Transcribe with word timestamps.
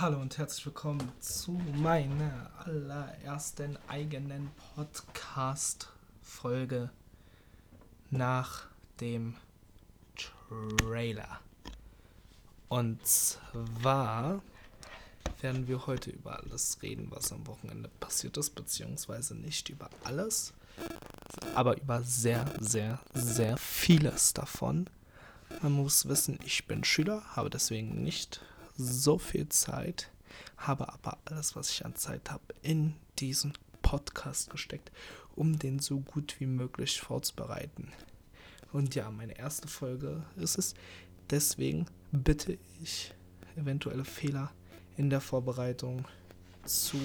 Hallo 0.00 0.20
und 0.20 0.38
herzlich 0.38 0.64
willkommen 0.64 1.12
zu 1.20 1.52
meiner 1.52 2.50
allerersten 2.64 3.78
eigenen 3.88 4.50
Podcast-Folge 4.74 6.88
nach 8.10 8.68
dem 9.00 9.36
Trailer. 10.16 11.40
Und 12.70 13.06
zwar 13.06 14.42
werden 15.42 15.68
wir 15.68 15.86
heute 15.86 16.10
über 16.10 16.38
alles 16.38 16.78
reden, 16.80 17.08
was 17.10 17.30
am 17.30 17.46
Wochenende 17.46 17.90
passiert 18.00 18.38
ist, 18.38 18.54
beziehungsweise 18.54 19.36
nicht 19.36 19.68
über 19.68 19.90
alles, 20.04 20.54
aber 21.54 21.76
über 21.76 22.02
sehr, 22.02 22.46
sehr, 22.60 22.98
sehr 23.12 23.58
vieles 23.58 24.32
davon. 24.32 24.88
Man 25.60 25.72
muss 25.72 26.08
wissen, 26.08 26.38
ich 26.44 26.66
bin 26.66 26.82
Schüler, 26.82 27.22
habe 27.36 27.50
deswegen 27.50 28.02
nicht 28.02 28.40
so 28.76 29.18
viel 29.18 29.48
Zeit, 29.48 30.10
habe 30.56 30.92
aber 30.92 31.18
alles, 31.24 31.56
was 31.56 31.70
ich 31.70 31.84
an 31.84 31.94
Zeit 31.94 32.30
habe, 32.30 32.44
in 32.62 32.94
diesen 33.18 33.52
Podcast 33.82 34.50
gesteckt, 34.50 34.90
um 35.34 35.58
den 35.58 35.78
so 35.78 36.00
gut 36.00 36.36
wie 36.40 36.46
möglich 36.46 37.00
vorzubereiten. 37.00 37.92
Und 38.72 38.94
ja, 38.94 39.10
meine 39.10 39.36
erste 39.38 39.68
Folge 39.68 40.24
ist 40.36 40.58
es. 40.58 40.74
Deswegen 41.30 41.86
bitte 42.10 42.58
ich 42.82 43.12
eventuelle 43.56 44.04
Fehler 44.04 44.52
in 44.96 45.10
der 45.10 45.20
Vorbereitung 45.20 46.06
zu 46.64 46.98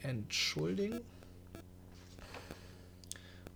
entschuldigen. 0.00 1.00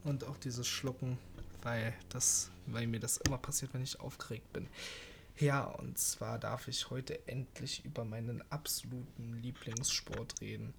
Und 0.04 0.24
auch 0.24 0.38
dieses 0.38 0.66
Schlucken, 0.66 1.18
weil, 1.62 1.94
das, 2.08 2.50
weil 2.66 2.86
mir 2.86 3.00
das 3.00 3.18
immer 3.18 3.38
passiert, 3.38 3.74
wenn 3.74 3.82
ich 3.82 4.00
aufgeregt 4.00 4.50
bin. 4.52 4.66
Ja, 5.40 5.66
und 5.66 5.96
zwar 5.98 6.40
darf 6.40 6.66
ich 6.66 6.90
heute 6.90 7.28
endlich 7.28 7.84
über 7.84 8.04
meinen 8.04 8.42
absoluten 8.50 9.34
Lieblingssport 9.34 10.40
reden. 10.40 10.74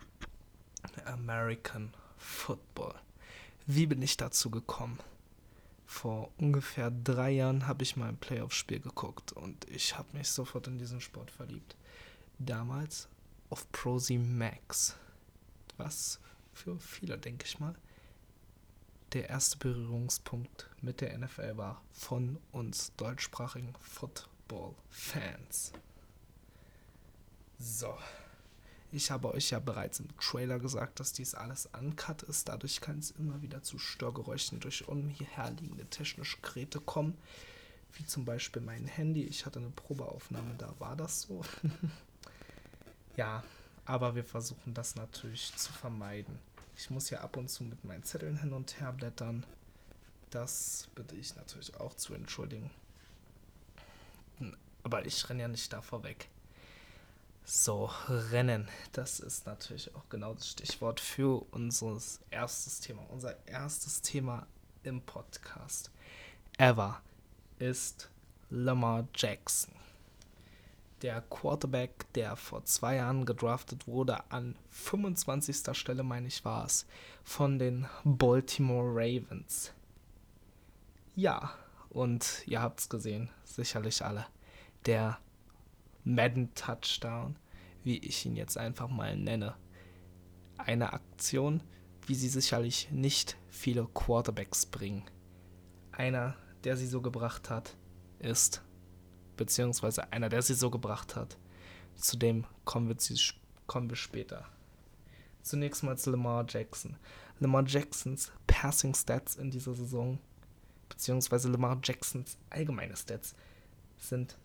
American 1.06 1.94
Football. 2.18 2.94
Wie 3.68 3.86
bin 3.86 4.02
ich 4.02 4.18
dazu 4.18 4.50
gekommen? 4.52 5.00
Vor 5.86 6.34
ungefähr 6.38 6.92
drei 6.92 7.32
Jahren 7.32 7.68
habe 7.68 7.84
ich 7.84 7.96
mal 7.96 8.10
ein 8.10 8.18
Playoff-Spiel 8.18 8.82
geguckt 8.82 9.32
und 9.32 9.64
ich 9.70 9.98
habe 9.98 10.18
mich 10.18 10.30
sofort 10.30 10.68
in 10.68 10.78
diesen 10.78 11.00
Sport 11.00 11.32
verliebt. 11.32 11.78
Damals 12.38 13.08
auf 13.50 13.72
Prosi 13.72 14.18
Max. 14.18 14.98
Was 15.78 16.20
für 16.52 16.78
viele, 16.80 17.18
denke 17.18 17.46
ich 17.46 17.62
mal, 17.62 17.76
der 19.14 19.30
erste 19.30 19.58
Berührungspunkt 19.58 20.70
mit 20.82 21.00
der 21.00 21.18
NFL 21.18 21.56
war 21.56 21.82
von 21.94 22.38
uns 22.52 22.92
deutschsprachigen 22.98 23.74
Football-Fans. 24.50 25.74
So. 27.60 27.98
Ich 28.92 29.12
habe 29.12 29.32
euch 29.32 29.52
ja 29.52 29.60
bereits 29.60 30.00
im 30.00 30.08
Trailer 30.18 30.58
gesagt, 30.58 31.00
dass 31.00 31.14
dies 31.14 31.36
alles 31.36 31.70
uncut 31.80 32.24
ist. 32.24 32.50
Dadurch 32.50 32.82
kann 32.82 32.98
es 32.98 33.12
immer 33.12 33.40
wieder 33.44 33.62
zu 33.62 33.78
Störgeräuschen 33.78 34.60
durch 34.60 34.88
umherliegende 34.88 35.86
technische 35.86 36.38
Geräte 36.42 36.80
kommen. 36.80 37.16
Wie 37.94 38.06
zum 38.06 38.26
Beispiel 38.26 38.64
mein 38.64 38.88
Handy. 38.88 39.24
Ich 39.24 39.46
hatte 39.46 39.60
eine 39.60 39.70
Probeaufnahme, 39.70 40.56
da 40.58 40.74
war 40.80 40.96
das 40.96 41.22
so. 41.22 41.44
ja, 43.16 43.44
aber 43.86 44.16
wir 44.16 44.24
versuchen 44.24 44.74
das 44.74 44.96
natürlich 44.96 45.56
zu 45.56 45.72
vermeiden. 45.72 46.40
Ich 46.76 46.90
muss 46.90 47.12
ja 47.12 47.22
ab 47.22 47.38
und 47.38 47.50
zu 47.50 47.64
mit 47.64 47.84
meinen 47.84 48.04
Zetteln 48.04 48.40
hin 48.40 48.54
und 48.54 48.80
her 48.80 48.94
blättern. 48.94 49.46
Das 50.32 50.88
bitte 50.96 51.16
ich 51.16 51.36
natürlich 51.36 51.76
auch 51.80 51.94
zu 51.94 52.16
entschuldigen. 52.16 52.72
Aber 54.84 55.06
ich 55.06 55.30
renne 55.30 55.42
ja 55.42 55.48
nicht 55.48 55.72
davor 55.72 56.04
weg. 56.04 56.30
So, 57.44 57.90
Rennen. 58.08 58.68
Das 58.92 59.20
ist 59.20 59.48
natürlich 59.48 59.96
auch 59.96 60.08
genau 60.10 60.36
das 60.36 60.50
Stichwort 60.50 61.00
für 61.00 61.46
unser 61.52 61.98
erstes 62.30 62.80
Thema. 62.80 63.02
Unser 63.10 63.36
erstes 63.48 64.02
Thema 64.02 64.46
im 64.84 65.02
Podcast 65.02 65.92
ever 66.60 67.02
ist 67.58 68.10
Lamar 68.50 69.08
Jackson. 69.16 69.74
Der 71.02 71.22
Quarterback, 71.22 72.12
der 72.14 72.36
vor 72.36 72.66
zwei 72.66 72.98
Jahren 72.98 73.26
gedraftet 73.26 73.88
wurde, 73.88 74.30
an 74.30 74.56
25. 74.70 75.76
Stelle, 75.76 76.04
meine 76.04 76.28
ich, 76.28 76.44
war 76.44 76.66
es, 76.66 76.86
von 77.24 77.58
den 77.58 77.88
Baltimore 78.04 78.90
Ravens. 78.94 79.74
Ja, 81.16 81.54
und 81.90 82.44
ihr 82.46 82.62
habt 82.62 82.82
es 82.82 82.90
gesehen, 82.90 83.30
sicherlich 83.44 84.04
alle. 84.04 84.26
Der 84.86 85.20
Madden 86.04 86.54
Touchdown, 86.56 87.36
wie 87.84 87.98
ich 87.98 88.26
ihn 88.26 88.36
jetzt 88.36 88.58
einfach 88.58 88.88
mal 88.88 89.16
nenne. 89.16 89.56
Eine 90.58 90.94
Aktion, 90.94 91.62
wie 92.08 92.16
sie 92.16 92.30
sicherlich 92.30 92.90
nicht 92.92 93.38
viele 93.50 93.86
Quarterbacks 93.86 94.66
bringen. 94.66 95.04
Einer, 95.92 96.36
der 96.64 96.78
sie 96.78 96.88
so 96.88 97.02
gebracht 97.02 97.50
hat, 97.50 97.78
ist, 98.20 98.62
beziehungsweise 99.38 100.12
einer, 100.12 100.30
der 100.30 100.42
sie 100.42 100.54
so 100.54 100.70
gebracht 100.70 101.16
hat. 101.16 101.38
Zu 101.96 102.18
dem 102.18 102.46
kommen 102.66 102.88
wir, 102.88 102.98
zu, 102.98 103.16
kommen 103.68 103.90
wir 103.90 103.98
später. 103.98 104.46
Zunächst 105.42 105.84
mal 105.84 105.98
zu 105.98 106.12
Lamar 106.12 106.46
Jackson. 106.48 106.98
Lamar 107.40 107.64
Jacksons 107.66 108.32
Passing 108.48 108.94
Stats 108.94 109.36
in 109.36 109.52
dieser 109.52 109.74
Saison, 109.74 110.20
beziehungsweise 110.90 111.50
Lamar 111.50 111.80
Jacksons 111.84 112.38
allgemeine 112.50 112.96
Stats, 112.96 113.36
sind 113.98 114.38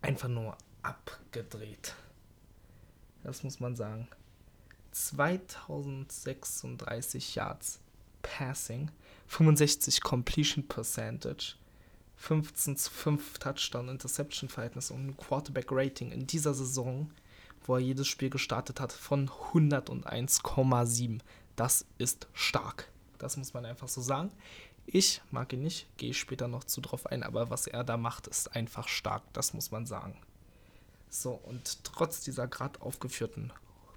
einfach 0.00 0.28
nur 0.28 0.56
abgedreht. 0.82 1.94
Das 3.22 3.42
muss 3.42 3.60
man 3.60 3.76
sagen. 3.76 4.08
2036 4.92 7.34
Yards 7.34 7.80
Passing, 8.22 8.90
65 9.26 10.00
Completion 10.02 10.66
Percentage, 10.68 11.56
15 12.16 12.76
zu 12.76 12.90
5 12.90 13.38
Touchdown 13.38 13.88
Interception 13.88 14.48
Verhältnis 14.48 14.90
und 14.90 15.06
ein 15.06 15.16
Quarterback 15.16 15.68
Rating 15.70 16.10
in 16.12 16.26
dieser 16.26 16.54
Saison, 16.54 17.10
wo 17.64 17.76
er 17.76 17.80
jedes 17.80 18.08
Spiel 18.08 18.30
gestartet 18.30 18.80
hat, 18.80 18.92
von 18.92 19.30
101,7. 19.52 21.20
Das 21.56 21.84
ist 21.98 22.28
stark. 22.32 22.88
Das 23.18 23.36
muss 23.36 23.54
man 23.54 23.64
einfach 23.64 23.88
so 23.88 24.00
sagen. 24.00 24.32
Ich 24.86 25.22
mag 25.30 25.52
ihn 25.52 25.62
nicht, 25.62 25.86
gehe 25.96 26.14
später 26.14 26.48
noch 26.48 26.64
zu 26.64 26.80
drauf 26.80 27.06
ein, 27.06 27.22
aber 27.22 27.50
was 27.50 27.66
er 27.66 27.84
da 27.84 27.96
macht, 27.96 28.26
ist 28.26 28.54
einfach 28.54 28.88
stark, 28.88 29.22
das 29.32 29.54
muss 29.54 29.70
man 29.70 29.86
sagen. 29.86 30.18
So, 31.08 31.32
und 31.32 31.84
trotz 31.84 32.22
dieser 32.22 32.48
gerade 32.48 32.80
aufgeführten 32.80 33.52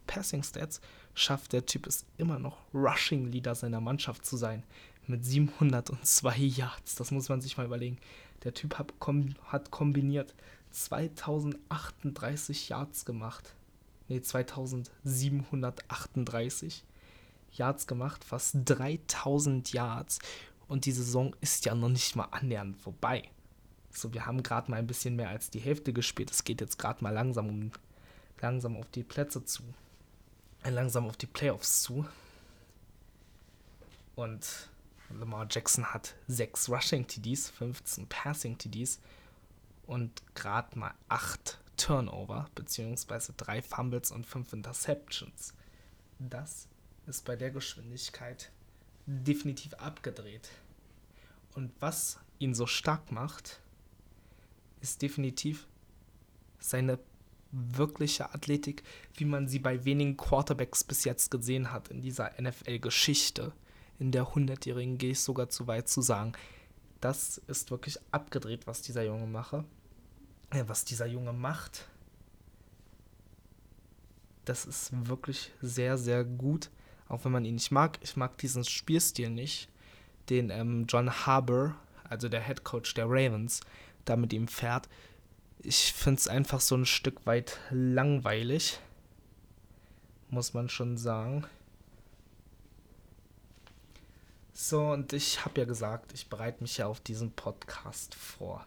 Passing 0.05 0.43
Stats 0.43 0.81
schafft 1.13 1.53
der 1.53 1.65
Typ 1.65 1.87
es 1.87 2.05
immer 2.17 2.37
noch 2.39 2.57
Rushing 2.73 3.31
Leader 3.31 3.55
seiner 3.55 3.79
Mannschaft 3.81 4.25
zu 4.25 4.37
sein. 4.37 4.63
Mit 5.07 5.23
702 5.23 6.35
Yards. 6.37 6.95
Das 6.95 7.11
muss 7.11 7.29
man 7.29 7.39
sich 7.41 7.57
mal 7.57 7.65
überlegen. 7.65 7.99
Der 8.43 8.53
Typ 8.53 8.77
hat, 8.77 8.99
kom 8.99 9.35
hat 9.45 9.71
kombiniert 9.71 10.35
2038 10.71 12.69
Yards 12.69 13.05
gemacht. 13.05 13.55
Ne, 14.07 14.21
2738 14.21 16.83
Yards 17.53 17.87
gemacht. 17.87 18.23
Fast 18.23 18.57
3000 18.65 19.73
Yards. 19.73 20.19
Und 20.67 20.85
die 20.85 20.91
Saison 20.91 21.35
ist 21.41 21.65
ja 21.65 21.75
noch 21.75 21.89
nicht 21.89 22.15
mal 22.15 22.27
annähernd 22.31 22.77
vorbei. 22.77 23.29
So, 23.91 24.13
wir 24.13 24.25
haben 24.25 24.43
gerade 24.43 24.69
mal 24.71 24.77
ein 24.77 24.87
bisschen 24.87 25.15
mehr 25.15 25.29
als 25.29 25.49
die 25.49 25.59
Hälfte 25.59 25.93
gespielt. 25.93 26.31
Es 26.31 26.43
geht 26.43 26.61
jetzt 26.61 26.77
gerade 26.77 27.03
mal 27.03 27.11
langsam 27.11 27.49
um 27.49 27.71
langsam 28.41 28.75
auf 28.75 28.89
die 28.91 29.03
Plätze 29.03 29.45
zu. 29.45 29.63
Äh, 30.63 30.71
langsam 30.71 31.05
auf 31.05 31.17
die 31.17 31.27
Playoffs 31.27 31.83
zu. 31.83 32.05
Und 34.15 34.69
Lamar 35.09 35.47
Jackson 35.49 35.85
hat 35.93 36.15
6 36.27 36.69
Rushing 36.69 37.07
TDs, 37.07 37.49
15 37.49 38.07
Passing 38.07 38.57
TDs 38.57 38.99
und 39.85 40.23
gerade 40.35 40.77
mal 40.77 40.93
8 41.09 41.59
Turnover, 41.77 42.49
beziehungsweise 42.55 43.33
3 43.33 43.61
Fumbles 43.61 44.11
und 44.11 44.25
5 44.25 44.53
Interceptions. 44.53 45.53
Das 46.19 46.67
ist 47.05 47.25
bei 47.25 47.35
der 47.35 47.51
Geschwindigkeit 47.51 48.51
definitiv 49.05 49.73
abgedreht. 49.75 50.49
Und 51.53 51.71
was 51.79 52.19
ihn 52.39 52.53
so 52.53 52.67
stark 52.67 53.11
macht, 53.11 53.61
ist 54.81 55.01
definitiv 55.01 55.67
seine 56.59 56.99
wirkliche 57.51 58.33
Athletik, 58.33 58.83
wie 59.13 59.25
man 59.25 59.47
sie 59.47 59.59
bei 59.59 59.85
wenigen 59.85 60.17
Quarterbacks 60.17 60.83
bis 60.83 61.05
jetzt 61.05 61.31
gesehen 61.31 61.71
hat 61.71 61.87
in 61.87 62.01
dieser 62.01 62.31
NFL-Geschichte. 62.39 63.53
In 63.97 64.11
der 64.11 64.25
100-jährigen 64.27 64.97
gehe 64.97 65.11
ich 65.11 65.21
sogar 65.21 65.49
zu 65.49 65.67
weit 65.67 65.87
zu 65.87 66.01
sagen. 66.01 66.33
Das 66.99 67.37
ist 67.47 67.71
wirklich 67.71 67.97
abgedreht, 68.11 68.67
was 68.67 68.81
dieser 68.81 69.03
Junge 69.03 69.27
mache. 69.27 69.63
Äh, 70.49 70.63
was 70.67 70.85
dieser 70.85 71.05
Junge 71.05 71.33
macht. 71.33 71.87
Das 74.43 74.65
ist 74.65 74.91
wirklich 75.07 75.51
sehr, 75.61 75.97
sehr 75.97 76.23
gut. 76.23 76.69
Auch 77.07 77.23
wenn 77.23 77.31
man 77.31 77.45
ihn 77.45 77.55
nicht 77.55 77.71
mag. 77.71 77.99
Ich 78.01 78.15
mag 78.15 78.37
diesen 78.37 78.63
Spielstil 78.63 79.29
nicht, 79.29 79.69
den 80.29 80.49
ähm, 80.49 80.85
John 80.87 81.11
Harbour, 81.25 81.75
also 82.09 82.29
der 82.29 82.41
Head 82.41 82.63
Coach 82.63 82.93
der 82.93 83.05
Ravens, 83.07 83.61
da 84.05 84.15
mit 84.15 84.33
ihm 84.33 84.47
fährt. 84.47 84.87
ich 85.59 85.93
finde 85.93 86.19
es 86.19 86.27
einfach 86.27 86.61
so 86.61 86.75
ein 86.75 86.85
Stück 86.85 87.25
weit 87.25 87.59
langweilig. 87.71 88.79
Muss 90.29 90.53
man 90.53 90.69
schon 90.69 90.97
sagen. 90.97 91.45
So, 94.53 94.87
und 94.87 95.11
ich 95.11 95.43
habe 95.43 95.59
ja 95.59 95.65
gesagt, 95.65 96.13
ich 96.13 96.29
bereite 96.29 96.61
mich 96.61 96.77
ja 96.77 96.87
auf 96.87 97.01
diesen 97.01 97.31
Podcast 97.31 98.15
vor. 98.15 98.65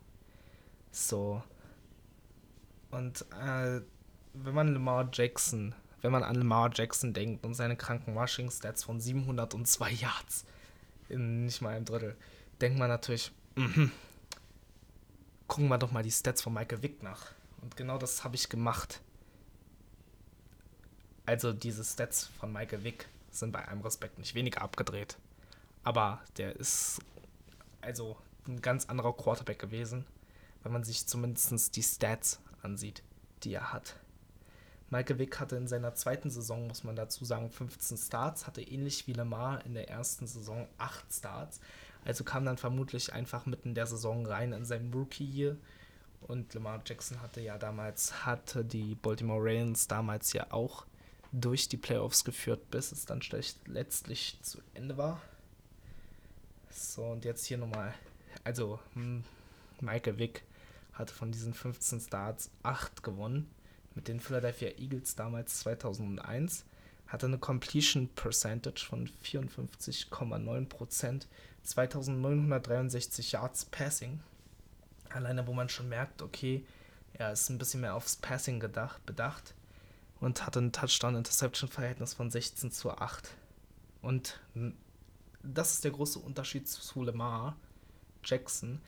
So. 0.90 1.42
Und 2.90 3.24
äh, 3.32 3.80
wenn 4.34 4.54
man 4.54 4.74
Lamar 4.74 5.08
Jackson, 5.12 5.74
wenn 6.02 6.12
man 6.12 6.22
an 6.22 6.36
Lamar 6.36 6.70
Jackson 6.72 7.12
denkt 7.12 7.44
und 7.44 7.54
seine 7.54 7.76
kranken 7.76 8.16
Rushing 8.16 8.50
Stats 8.50 8.84
von 8.84 9.00
702 9.00 9.90
Yards 9.90 10.44
in 11.08 11.44
nicht 11.44 11.60
mal 11.60 11.74
einem 11.74 11.84
Drittel, 11.84 12.16
denkt 12.60 12.78
man 12.78 12.88
natürlich, 12.88 13.32
mh, 13.56 13.90
gucken 15.46 15.68
wir 15.68 15.78
doch 15.78 15.90
mal 15.90 16.02
die 16.02 16.10
Stats 16.10 16.42
von 16.42 16.52
Michael 16.52 16.82
Vick 16.82 17.02
nach. 17.02 17.32
Und 17.62 17.76
genau 17.76 17.98
das 17.98 18.22
habe 18.22 18.36
ich 18.36 18.48
gemacht. 18.48 19.00
Also 21.26 21.52
diese 21.52 21.84
Stats 21.84 22.26
von 22.38 22.52
Michael 22.52 22.84
Vick 22.84 23.08
sind 23.30 23.52
bei 23.52 23.66
einem 23.66 23.80
Respekt 23.80 24.18
nicht 24.18 24.34
weniger 24.34 24.62
abgedreht. 24.62 25.18
Aber 25.82 26.20
der 26.36 26.56
ist 26.56 27.00
also 27.80 28.16
ein 28.46 28.60
ganz 28.60 28.86
anderer 28.86 29.14
Quarterback 29.14 29.58
gewesen, 29.58 30.04
wenn 30.62 30.72
man 30.72 30.84
sich 30.84 31.06
zumindest 31.06 31.76
die 31.76 31.82
Stats 31.82 32.40
ansieht, 32.62 33.02
die 33.42 33.54
er 33.54 33.72
hat. 33.72 33.96
Michael 34.90 35.18
Vick 35.18 35.38
hatte 35.38 35.56
in 35.56 35.68
seiner 35.68 35.94
zweiten 35.94 36.30
Saison, 36.30 36.66
muss 36.66 36.82
man 36.82 36.96
dazu 36.96 37.24
sagen, 37.24 37.50
15 37.50 37.98
Starts, 37.98 38.46
hatte 38.46 38.62
ähnlich 38.62 39.06
wie 39.06 39.12
Lamar 39.12 39.64
in 39.66 39.74
der 39.74 39.90
ersten 39.90 40.26
Saison 40.26 40.66
8 40.78 41.12
Starts. 41.12 41.60
Also 42.04 42.24
kam 42.24 42.46
dann 42.46 42.56
vermutlich 42.56 43.12
einfach 43.12 43.44
mitten 43.44 43.70
in 43.70 43.74
der 43.74 43.86
Saison 43.86 44.24
rein 44.24 44.52
in 44.52 44.64
seinem 44.64 44.92
Rookie-Year. 44.92 45.56
Und 46.22 46.54
Lamar 46.54 46.80
Jackson 46.86 47.20
hatte 47.20 47.40
ja 47.42 47.58
damals, 47.58 48.24
hatte 48.24 48.64
die 48.64 48.94
Baltimore 48.94 49.42
Ravens 49.42 49.88
damals 49.88 50.32
ja 50.32 50.46
auch 50.50 50.86
durch 51.32 51.68
die 51.68 51.76
Playoffs 51.76 52.24
geführt, 52.24 52.70
bis 52.70 52.90
es 52.90 53.04
dann 53.04 53.20
letztlich 53.66 54.38
zu 54.42 54.58
Ende 54.72 54.96
war. 54.96 55.20
So, 56.70 57.04
und 57.04 57.26
jetzt 57.26 57.44
hier 57.44 57.58
nochmal, 57.58 57.94
also 58.42 58.78
hm, 58.94 59.22
Michael 59.80 60.18
Vick 60.18 60.44
hatte 60.94 61.12
von 61.12 61.30
diesen 61.30 61.52
15 61.52 62.00
Starts 62.00 62.50
8 62.62 63.02
gewonnen 63.02 63.50
mit 63.94 64.08
den 64.08 64.20
Philadelphia 64.20 64.70
Eagles 64.78 65.16
damals 65.16 65.60
2001, 65.60 66.64
hatte 67.06 67.26
eine 67.26 67.38
Completion 67.38 68.08
Percentage 68.08 68.84
von 68.84 69.08
54,9%, 69.24 71.26
2963 71.62 73.32
Yards 73.32 73.64
Passing. 73.66 74.20
Alleine, 75.10 75.46
wo 75.46 75.54
man 75.54 75.68
schon 75.68 75.88
merkt, 75.88 76.22
okay, 76.22 76.64
er 77.14 77.32
ist 77.32 77.48
ein 77.48 77.58
bisschen 77.58 77.80
mehr 77.80 77.94
aufs 77.94 78.16
Passing 78.16 78.60
gedacht, 78.60 79.04
bedacht 79.06 79.54
und 80.20 80.46
hatte 80.46 80.60
ein 80.60 80.72
Touchdown-Interception-Verhältnis 80.72 82.14
von 82.14 82.30
16 82.30 82.70
zu 82.70 82.90
8. 82.90 83.30
Und 84.02 84.40
das 85.42 85.74
ist 85.74 85.84
der 85.84 85.92
große 85.92 86.18
Unterschied 86.18 86.68
zu 86.68 87.02
Lamar 87.02 87.56
Jackson. 88.22 88.82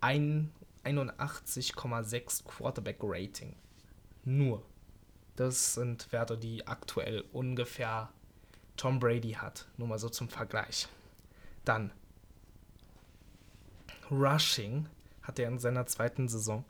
81,6 0.00 2.44
Quarterback-Rating. 2.44 3.54
Nur. 4.24 4.62
Das 5.36 5.74
sind 5.74 6.12
Werte, 6.12 6.36
die 6.36 6.66
aktuell 6.66 7.24
ungefähr 7.32 8.10
Tom 8.76 8.98
Brady 8.98 9.32
hat. 9.32 9.66
Nur 9.76 9.88
mal 9.88 9.98
so 9.98 10.08
zum 10.08 10.28
Vergleich. 10.28 10.88
Dann 11.64 11.92
Rushing 14.10 14.88
hat 15.22 15.38
er 15.38 15.48
in 15.48 15.58
seiner 15.58 15.86
zweiten 15.86 16.28
Saison 16.28 16.64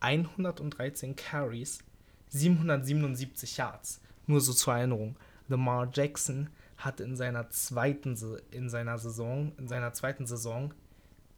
113 0.00 1.16
Carries, 1.16 1.80
777 2.28 3.56
Yards. 3.56 4.00
Nur 4.26 4.40
so 4.40 4.52
zur 4.52 4.74
Erinnerung. 4.74 5.16
Lamar 5.48 5.88
Jackson 5.92 6.50
hat 6.76 7.00
in 7.00 7.16
seiner 7.16 7.50
zweiten 7.50 8.16
in 8.50 8.68
seiner 8.70 8.98
Saison, 8.98 9.52
in 9.58 9.68
seiner 9.68 9.92
zweiten 9.92 10.26
Saison 10.26 10.72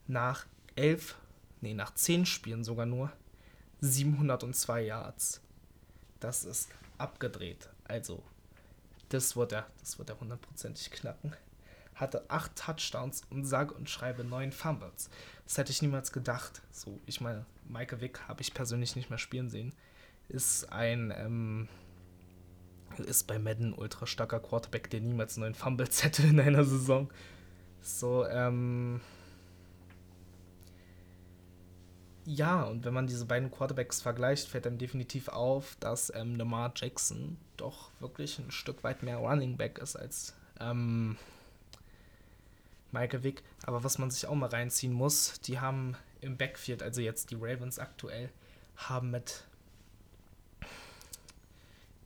nach 0.07 0.47
elf, 0.77 1.17
nee, 1.61 1.75
nach 1.75 1.95
zehn 1.95 2.27
Spielen 2.27 2.65
sogar 2.65 2.87
nur 2.87 3.13
702 3.81 4.83
Yards. 4.83 5.41
Das 6.21 6.45
ist 6.45 6.71
abgedreht. 6.99 7.69
Also, 7.85 8.23
das 9.09 9.37
wird 9.37 9.53
er, 9.53 9.67
das 9.81 9.99
wird 9.99 10.11
er 10.11 10.21
hundertprozentig 10.21 10.91
knacken. 10.91 11.35
Hatte 11.95 12.25
acht 12.31 12.57
Touchdowns 12.57 13.23
und 13.31 13.45
sage 13.45 13.75
und 13.75 13.91
schreibe 13.91 14.25
neun 14.25 14.53
Fumbles. 14.53 15.11
Das 15.45 15.59
hätte 15.59 15.73
ich 15.73 15.83
niemals 15.83 16.13
gedacht. 16.13 16.63
So, 16.71 17.01
ich 17.07 17.21
meine, 17.21 17.45
Michael 17.69 18.01
Vick 18.01 18.21
habe 18.29 18.41
ich 18.43 18.55
persönlich 18.55 18.97
nicht 18.97 19.11
mehr 19.11 19.19
spielen 19.19 19.51
sehen. 19.51 19.75
Ist 20.29 20.71
ein, 20.73 21.13
ähm, 21.17 21.69
ist 22.99 23.27
bei 23.27 23.39
Madden 23.39 23.75
ultra 23.75 24.07
starker 24.07 24.41
Quarterback, 24.41 24.91
der 24.91 25.01
niemals 25.01 25.37
neun 25.37 25.55
Fumbles 25.55 26.03
hätte 26.05 26.23
in 26.23 26.39
einer 26.41 26.65
Saison. 26.65 27.11
So, 27.83 28.27
ähm, 28.27 29.01
ja, 32.33 32.63
und 32.63 32.85
wenn 32.85 32.95
man 32.95 33.09
diese 33.09 33.27
beiden 33.27 33.51
Quarterbacks 33.51 34.01
vergleicht, 34.01 34.47
fällt 34.47 34.65
einem 34.65 34.79
definitiv 34.79 35.27
auf, 35.27 35.77
dass 35.81 36.15
ähm, 36.15 36.37
Lamar 36.37 36.73
Jackson 36.77 37.37
doch 37.57 37.91
wirklich 37.99 38.39
ein 38.39 38.53
Stück 38.53 38.85
weit 38.85 39.03
mehr 39.03 39.17
Running 39.17 39.57
Back 39.57 39.79
ist 39.79 39.97
als 39.97 40.37
ähm, 40.61 41.17
Michael 42.93 43.25
Vick. 43.25 43.43
Aber 43.65 43.83
was 43.83 43.99
man 43.99 44.13
sich 44.13 44.29
auch 44.29 44.37
mal 44.37 44.49
reinziehen 44.49 44.93
muss, 44.93 45.41
die 45.41 45.59
haben 45.59 45.97
im 46.21 46.37
Backfield, 46.37 46.85
also 46.85 47.01
jetzt 47.01 47.33
die 47.33 47.35
Ravens 47.37 47.81
aktuell, 47.81 48.31
haben 48.77 49.11
mit 49.11 49.45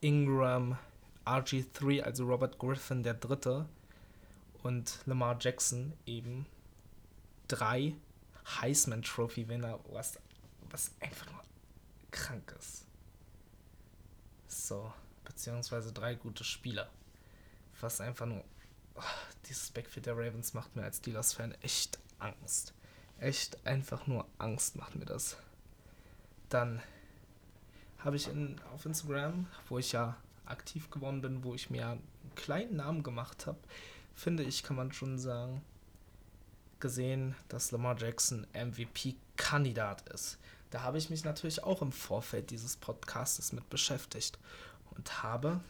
Ingram, 0.00 0.79
RG3, 1.26 2.00
also 2.00 2.25
Robert 2.25 2.59
Griffin 2.59 3.03
der 3.03 3.15
Dritte 3.15 3.67
und 4.62 5.00
Lamar 5.05 5.37
Jackson 5.38 5.93
eben 6.06 6.47
drei 7.47 7.93
Heisman 8.46 9.02
Trophy 9.02 9.49
Winner, 9.49 9.81
was, 9.91 10.19
was 10.70 10.91
einfach 11.00 11.31
nur 11.31 11.43
krank 12.11 12.55
ist. 12.58 12.87
So, 14.46 14.93
beziehungsweise 15.25 15.93
drei 15.93 16.14
gute 16.14 16.44
Spieler. 16.44 16.88
Was 17.81 18.00
einfach 18.00 18.26
nur. 18.26 18.44
Oh, 18.94 19.02
dieses 19.49 19.70
Backfield 19.70 20.06
der 20.06 20.17
Ravens 20.17 20.55
macht 20.55 20.76
mir 20.76 20.85
als 20.85 20.99
Steelers-Fan 20.99 21.52
echt 21.62 21.99
Angst. 22.19 22.73
Echt 23.19 23.67
einfach 23.67 24.06
nur 24.06 24.26
Angst 24.38 24.76
macht 24.76 24.94
mir 24.94 25.05
das. 25.05 25.37
Dann 26.49 26.81
habe 27.99 28.17
ich 28.17 28.29
in, 28.29 28.61
auf 28.73 28.87
Instagram, 28.87 29.47
wo 29.68 29.78
ich 29.78 29.92
ja 29.92 30.16
aktiv 30.47 30.90
geworden 30.90 31.21
bin, 31.21 31.42
wo 31.42 31.54
ich 31.54 31.71
mir 31.71 31.88
einen 31.88 32.02
kleinen 32.37 32.76
Namen 32.76 33.02
gemacht 33.02 33.47
habe, 33.47 33.59
finde 34.14 34.45
ich, 34.45 34.62
kann 34.62 34.76
man 34.76 34.92
schon 34.92 35.18
sagen, 35.18 35.62
gesehen, 36.85 37.35
dass 37.49 37.71
Lamar 37.71 37.99
Jackson 37.99 38.47
MVP-Kandidat 38.53 40.07
ist. 40.11 40.37
Da 40.69 40.83
habe 40.83 40.99
ich 40.99 41.09
mich 41.09 41.25
natürlich 41.25 41.62
auch 41.62 41.81
im 41.81 41.93
Vorfeld 41.93 42.50
dieses 42.50 42.76
Podcasts 42.76 43.53
mit 43.53 43.71
beschäftigt 43.71 44.38
und 44.91 45.23
habe 45.23 45.61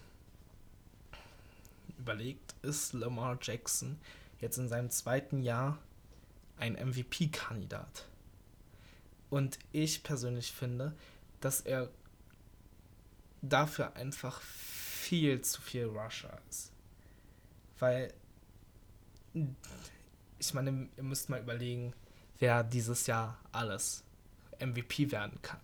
überlegt, 2.00 2.56
ist 2.62 2.94
Lamar 2.94 3.38
Jackson 3.40 4.00
jetzt 4.40 4.58
in 4.58 4.68
seinem 4.68 4.90
zweiten 4.90 5.40
Jahr 5.40 5.78
ein 6.58 6.72
MVP-Kandidat? 6.72 8.08
Und 9.30 9.60
ich 9.70 10.02
persönlich 10.02 10.50
finde, 10.50 10.96
dass 11.40 11.60
er 11.60 11.90
dafür 13.40 13.94
einfach 13.94 14.40
viel 14.40 15.42
zu 15.42 15.62
viel 15.62 15.84
Rusher 15.84 16.40
ist. 16.50 16.72
Weil 17.78 18.12
ich 20.38 20.54
meine, 20.54 20.88
ihr 20.96 21.02
müsst 21.02 21.28
mal 21.28 21.40
überlegen, 21.40 21.94
wer 22.38 22.62
dieses 22.62 23.06
Jahr 23.06 23.38
alles 23.52 24.04
MVP 24.60 25.10
werden 25.10 25.40
kann. 25.42 25.60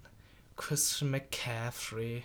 Christian 0.56 1.10
McCaffrey, 1.10 2.24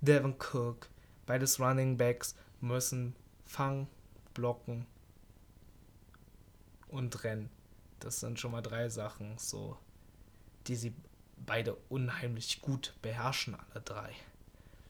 Devin 0.00 0.34
Cook, 0.38 0.88
beides 1.26 1.60
Running 1.60 1.96
Backs 1.96 2.34
müssen 2.60 3.14
fangen, 3.44 3.88
blocken 4.34 4.86
und 6.88 7.22
rennen. 7.24 7.50
Das 8.00 8.20
sind 8.20 8.38
schon 8.38 8.52
mal 8.52 8.62
drei 8.62 8.88
Sachen, 8.88 9.38
so, 9.38 9.76
die 10.66 10.76
sie 10.76 10.94
beide 11.36 11.74
unheimlich 11.88 12.60
gut 12.60 12.94
beherrschen, 13.02 13.56
alle 13.70 13.82
drei. 13.82 14.12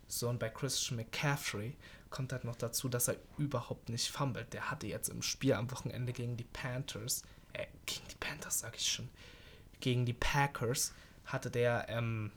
So, 0.08 0.28
und 0.28 0.38
bei 0.38 0.48
Christian 0.48 0.96
McCaffrey 0.96 1.76
kommt 2.10 2.32
halt 2.32 2.44
noch 2.44 2.56
dazu, 2.56 2.88
dass 2.88 3.08
er 3.08 3.16
überhaupt 3.36 3.90
nicht 3.90 4.10
fummelt. 4.10 4.52
Der 4.54 4.70
hatte 4.70 4.86
jetzt 4.86 5.10
im 5.10 5.22
Spiel 5.22 5.52
am 5.52 5.70
Wochenende 5.70 6.12
gegen 6.12 6.36
die 6.36 6.44
Panthers, 6.44 7.22
äh, 7.52 7.66
gegen 7.86 8.08
die 8.08 8.16
Panthers 8.16 8.60
sag 8.60 8.76
ich 8.76 8.90
schon, 8.90 9.08
gegen 9.80 10.06
die 10.06 10.14
Packers 10.14 10.92
hatte 11.26 11.50
der 11.50 11.86
ähm, 11.88 12.32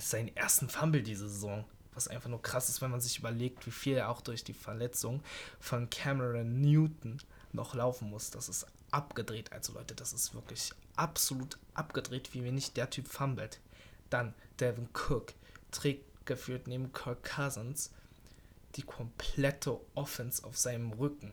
seinen 0.00 0.34
ersten 0.36 0.68
Fumble 0.68 1.02
diese 1.02 1.28
Saison. 1.28 1.64
Was 1.94 2.08
einfach 2.08 2.28
nur 2.28 2.42
krass 2.42 2.68
ist, 2.68 2.82
wenn 2.82 2.90
man 2.90 3.00
sich 3.00 3.18
überlegt, 3.18 3.66
wie 3.66 3.70
viel 3.70 3.96
er 3.96 4.10
auch 4.10 4.20
durch 4.20 4.42
die 4.42 4.52
Verletzung 4.52 5.22
von 5.60 5.88
Cameron 5.90 6.60
Newton 6.60 7.18
noch 7.52 7.74
laufen 7.74 8.10
muss. 8.10 8.30
Das 8.30 8.48
ist 8.48 8.66
abgedreht. 8.90 9.52
Also 9.52 9.72
Leute, 9.74 9.94
das 9.94 10.12
ist 10.12 10.34
wirklich 10.34 10.72
absolut 10.96 11.56
abgedreht, 11.72 12.34
wie 12.34 12.42
wenig 12.42 12.72
der 12.72 12.90
Typ 12.90 13.06
fummelt. 13.06 13.60
Dann 14.10 14.34
Devin 14.58 14.88
Cook 14.92 15.34
trägt 15.70 16.04
geführt 16.24 16.66
neben 16.66 16.92
Kirk 16.92 17.22
Cousins 17.24 17.90
die 18.76 18.82
komplette 18.82 19.78
Offense 19.94 20.44
auf 20.44 20.58
seinem 20.58 20.92
Rücken. 20.92 21.32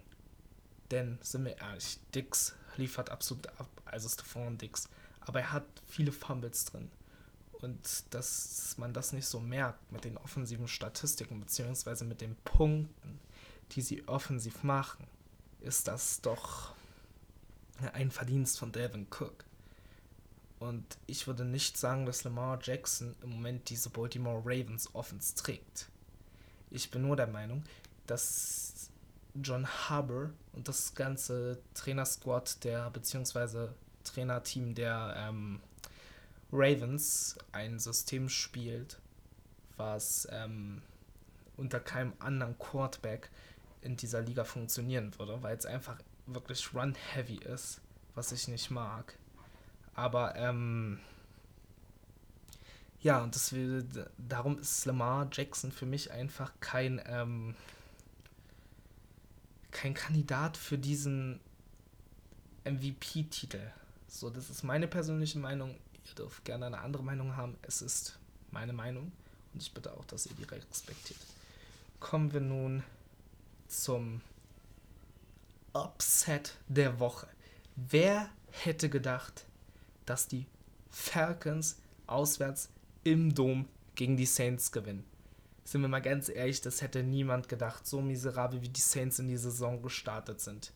Denn, 0.92 1.18
sind 1.22 1.46
wir 1.46 1.58
ehrlich, 1.58 2.00
Dix 2.14 2.54
liefert 2.78 3.10
absolut 3.10 3.48
ab, 3.60 3.70
also 3.86 4.10
Stephon 4.10 4.58
Dix. 4.58 4.90
Aber 5.22 5.40
er 5.40 5.52
hat 5.52 5.66
viele 5.88 6.12
Fumbles 6.12 6.66
drin. 6.66 6.92
Und 7.54 8.06
dass 8.10 8.76
man 8.78 8.94
das 8.94 9.14
nicht 9.14 9.28
so 9.28 9.40
merkt 9.40 9.92
mit 9.92 10.04
den 10.04 10.18
offensiven 10.18 10.68
Statistiken, 10.68 11.40
beziehungsweise 11.40 12.06
mit 12.06 12.22
den 12.22 12.36
Punkten, 12.44 13.20
die 13.72 13.82
sie 13.82 14.08
offensiv 14.08 14.64
machen, 14.64 15.08
ist 15.62 15.88
das 15.88 16.22
doch 16.22 16.74
ein 17.94 18.12
Verdienst 18.12 18.60
von 18.60 18.72
Devin 18.72 19.08
Cook. 19.10 19.46
Und 20.62 21.00
ich 21.08 21.26
würde 21.26 21.44
nicht 21.44 21.76
sagen, 21.76 22.06
dass 22.06 22.24
Lamar 22.24 22.60
Jackson 22.62 23.16
im 23.24 23.32
Moment 23.32 23.68
diese 23.72 23.90
Baltimore 23.90 24.44
Ravens 24.46 24.94
Offense 24.94 25.34
trägt. 25.34 25.90
Ich 26.70 26.92
bin 26.92 27.02
nur 27.02 27.16
der 27.16 27.26
Meinung, 27.26 27.64
dass 28.06 28.92
John 29.34 29.66
Harbour 29.66 30.30
und 30.54 30.68
das 30.68 30.94
ganze 30.94 31.58
Trainersquad 31.74 32.64
der, 32.64 32.92
beziehungsweise 32.92 33.74
Trainerteam 34.04 34.76
der 34.76 35.16
ähm, 35.18 35.62
Ravens 36.52 37.40
ein 37.54 37.80
System 37.80 38.30
spielt, 38.30 39.00
was 39.78 40.28
ähm, 40.32 40.84
unter 41.58 41.80
keinem 41.80 42.14
anderen 42.20 42.56
Quarterback 42.60 43.32
in 43.82 43.98
dieser 43.98 44.22
Liga 44.22 44.44
funktionieren 44.44 45.12
würde, 45.18 45.42
weil 45.42 45.58
es 45.58 45.66
einfach 45.66 45.98
wirklich 46.28 46.72
run-heavy 46.72 47.38
ist, 47.38 47.82
was 48.14 48.32
ich 48.32 48.48
nicht 48.48 48.70
mag. 48.70 49.18
Aber 49.94 50.36
ähm, 50.36 51.00
ja, 53.02 53.24
und 53.24 53.36
das 53.36 53.54
darum 54.18 54.60
ist 54.60 54.86
Lamar 54.86 55.28
Jackson 55.32 55.72
für 55.72 55.86
mich 55.86 56.12
einfach 56.12 56.52
kein, 56.60 57.02
ähm, 57.08 57.56
kein 59.72 59.94
Kandidat 59.94 60.56
für 60.56 60.78
diesen 60.78 61.40
MVP-Titel. 62.64 63.72
So, 64.08 64.30
das 64.30 64.50
ist 64.50 64.64
meine 64.64 64.88
persönliche 64.88 65.40
Meinung. 65.40 65.76
Ihr 66.06 66.16
dürft 66.16 66.46
gerne 66.46 66.68
eine 66.68 66.80
andere 66.80 67.04
Meinung 67.04 67.36
haben. 67.36 67.58
Es 67.64 67.82
ist 67.82 68.20
meine 68.52 68.74
Meinung 68.74 69.12
und 69.54 69.62
ich 69.62 69.74
bitte 69.74 69.94
auch, 69.94 70.06
dass 70.06 70.28
ihr 70.28 70.34
die 70.36 70.44
respektiert. 70.44 71.20
Kommen 72.00 72.34
wir 72.34 72.42
nun 72.42 72.84
zum 73.68 74.22
Upset 75.74 76.56
der 76.68 77.00
Woche. 77.00 77.28
Wer 77.76 78.30
hätte 78.52 78.90
gedacht, 78.90 79.46
dass 80.12 80.28
die 80.28 80.46
Falcons 80.90 81.78
auswärts 82.06 82.70
im 83.06 83.34
Dom 83.34 83.66
gegen 83.96 84.18
die 84.18 84.26
Saints 84.26 84.74
gewinnen? 84.74 85.06
Sind 85.64 85.80
wir 85.82 85.88
mal 85.88 86.02
ganz 86.02 86.28
ehrlich, 86.28 86.60
das 86.60 86.82
hätte 86.82 87.02
niemand 87.02 87.48
gedacht, 87.48 87.88
so 87.88 88.02
miserabel 88.02 88.62
wie 88.62 88.68
die 88.68 88.82
Saints 88.82 89.20
in 89.20 89.30
die 89.30 89.38
Saison 89.38 89.82
gestartet 89.82 90.42
sind. 90.42 90.74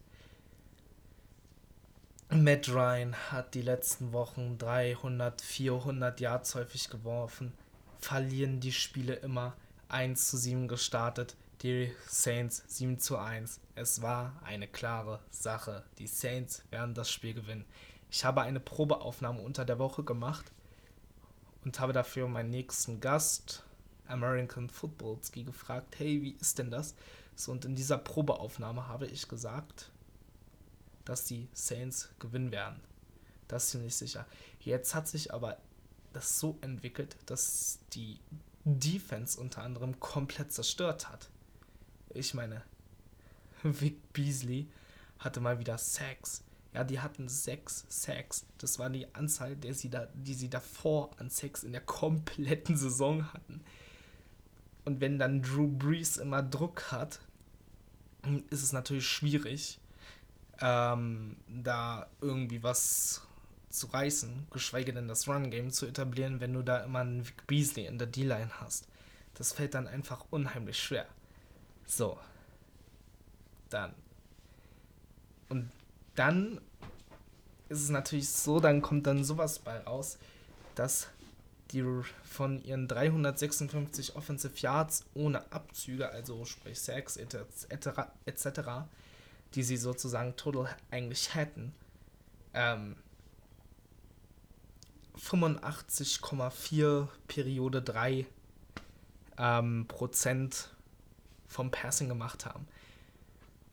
Matt 2.30 2.70
Ryan 2.70 3.14
hat 3.30 3.56
die 3.56 3.62
letzten 3.62 4.14
Wochen 4.14 4.58
300, 4.58 5.42
400 5.42 6.22
Yards 6.22 6.56
häufig 6.56 6.90
geworfen, 6.90 7.52
verlieren 8.00 8.62
die 8.62 8.72
Spiele 8.72 9.16
immer 9.16 9.54
1 9.90 10.30
zu 10.30 10.38
7 10.38 10.70
gestartet, 10.70 11.36
die 11.62 11.92
Saints 12.08 12.64
7 12.68 13.00
zu 13.00 13.18
1. 13.18 13.60
Es 13.76 14.02
war 14.02 14.42
eine 14.46 14.70
klare 14.70 15.20
Sache. 15.30 15.84
Die 15.98 16.08
Saints 16.08 16.64
werden 16.70 16.94
das 16.94 17.12
Spiel 17.12 17.34
gewinnen. 17.34 17.66
Ich 18.16 18.24
habe 18.24 18.44
eine 18.44 18.62
Probeaufnahme 18.62 19.42
unter 19.42 19.66
der 19.66 19.78
Woche 19.78 20.02
gemacht 20.06 20.50
und 21.66 21.82
habe 21.82 21.92
dafür 21.92 22.30
meinen 22.30 22.50
nächsten 22.50 23.02
Gast, 23.02 23.66
American 24.08 24.70
Footballski, 24.70 25.44
gefragt, 25.44 26.00
hey, 26.00 26.22
wie 26.22 26.38
ist 26.40 26.58
denn 26.58 26.72
das? 26.72 26.96
So, 27.36 27.52
und 27.52 27.66
in 27.66 27.76
dieser 27.76 27.98
Probeaufnahme 27.98 28.88
habe 28.88 29.06
ich 29.06 29.28
gesagt, 29.28 29.92
dass 31.04 31.26
die 31.26 31.50
Saints 31.52 32.08
gewinnen 32.18 32.54
werden. 32.54 32.80
Das 33.50 33.66
ist 33.66 33.72
ziemlich 33.72 33.98
sicher. 33.98 34.26
Jetzt 34.62 34.96
hat 34.96 35.10
sich 35.10 35.34
aber 35.34 35.58
das 36.14 36.40
so 36.40 36.58
entwickelt, 36.62 37.18
dass 37.26 37.80
die 37.92 38.22
Defense 38.64 39.38
unter 39.38 39.62
anderem 39.62 40.00
komplett 40.00 40.54
zerstört 40.54 41.10
hat. 41.10 41.28
Ich 42.14 42.34
meine, 42.34 42.62
Vic 43.64 44.14
Beasley 44.14 44.70
hatte 45.20 45.42
mal 45.42 45.60
wieder 45.60 45.78
Sacks. 45.78 46.45
Ja, 46.76 46.84
die 46.84 47.00
hatten 47.00 47.30
sechs 47.30 47.86
Sacks. 47.88 48.46
Das 48.58 48.80
war 48.80 48.90
die 48.90 49.16
Anzahl, 49.16 49.56
der 49.56 49.74
sie 49.74 49.90
da, 49.90 50.10
die 50.14 50.34
sie 50.34 50.50
davor 50.50 51.10
an 51.18 51.30
Sacks 51.30 51.64
in 51.64 51.72
der 51.72 51.80
kompletten 51.80 52.76
Saison 52.76 53.32
hatten. 53.32 53.62
Und 54.84 55.00
wenn 55.00 55.18
dann 55.18 55.42
Drew 55.42 55.70
Brees 55.70 56.18
immer 56.18 56.44
Druck 56.44 56.92
hat, 56.92 57.22
ist 58.50 58.62
es 58.62 58.74
natürlich 58.74 59.08
schwierig, 59.08 59.80
ähm, 60.60 61.38
da 61.48 62.08
irgendwie 62.20 62.62
was 62.62 63.22
zu 63.70 63.88
reißen, 63.88 64.48
geschweige 64.52 64.92
denn 64.92 65.08
das 65.08 65.30
Run-Game 65.30 65.72
zu 65.72 65.86
etablieren, 65.86 66.42
wenn 66.42 66.54
du 66.54 66.62
da 66.62 66.84
immer 66.84 67.00
einen 67.00 67.26
Vic 67.26 67.48
Beasley 67.48 67.86
in 67.86 67.98
der 67.98 68.08
D-Line 68.08 68.52
hast. 68.60 68.90
Das 69.36 69.54
fällt 69.54 69.76
dann 69.76 69.88
einfach 69.88 70.26
unheimlich 70.30 70.78
schwer. 70.78 71.08
So. 71.86 72.20
Dann. 73.70 73.94
Und 75.48 75.72
dann 76.16 76.62
ist 77.70 77.82
es 77.82 77.90
natürlich 77.90 78.30
so, 78.30 78.60
dann 78.60 78.82
kommt 78.82 79.08
dann 79.08 79.24
sowas 79.24 79.60
bei 79.60 79.80
raus, 79.80 80.18
dass 80.76 81.08
die 81.72 81.84
von 82.24 82.64
ihren 82.64 82.88
356 82.88 84.16
Offensive 84.16 84.54
Yards 84.58 85.06
ohne 85.14 85.52
Abzüge, 85.52 86.10
also 86.10 86.46
sprich 86.46 86.80
Sacks 86.80 87.18
etc., 87.18 87.48
etc., 88.26 88.50
die 89.56 89.64
sie 89.64 89.78
sozusagen 89.78 90.36
total 90.36 90.76
eigentlich 90.92 91.34
hätten, 91.34 91.74
ähm, 92.54 92.96
85,4 95.18 97.08
Periode 97.28 97.82
3 97.82 98.26
ähm, 99.38 99.86
Prozent 99.88 100.70
vom 101.48 101.72
Passing 101.72 102.10
gemacht 102.10 102.46
haben. 102.46 102.68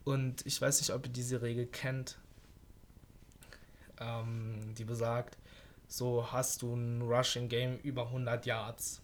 Und 0.04 0.46
ich 0.46 0.60
weiß 0.60 0.80
nicht, 0.80 0.92
ob 0.92 1.06
ihr 1.06 1.12
diese 1.12 1.42
Regel 1.42 1.66
kennt, 1.66 2.18
ähm, 4.02 4.74
die 4.76 4.84
besagt, 4.84 5.38
so 5.86 6.32
hast 6.32 6.62
du 6.62 6.74
ein 6.74 7.02
Rushing 7.02 7.48
Game 7.48 7.78
über 7.78 8.06
100 8.06 8.46
Yards, 8.46 9.00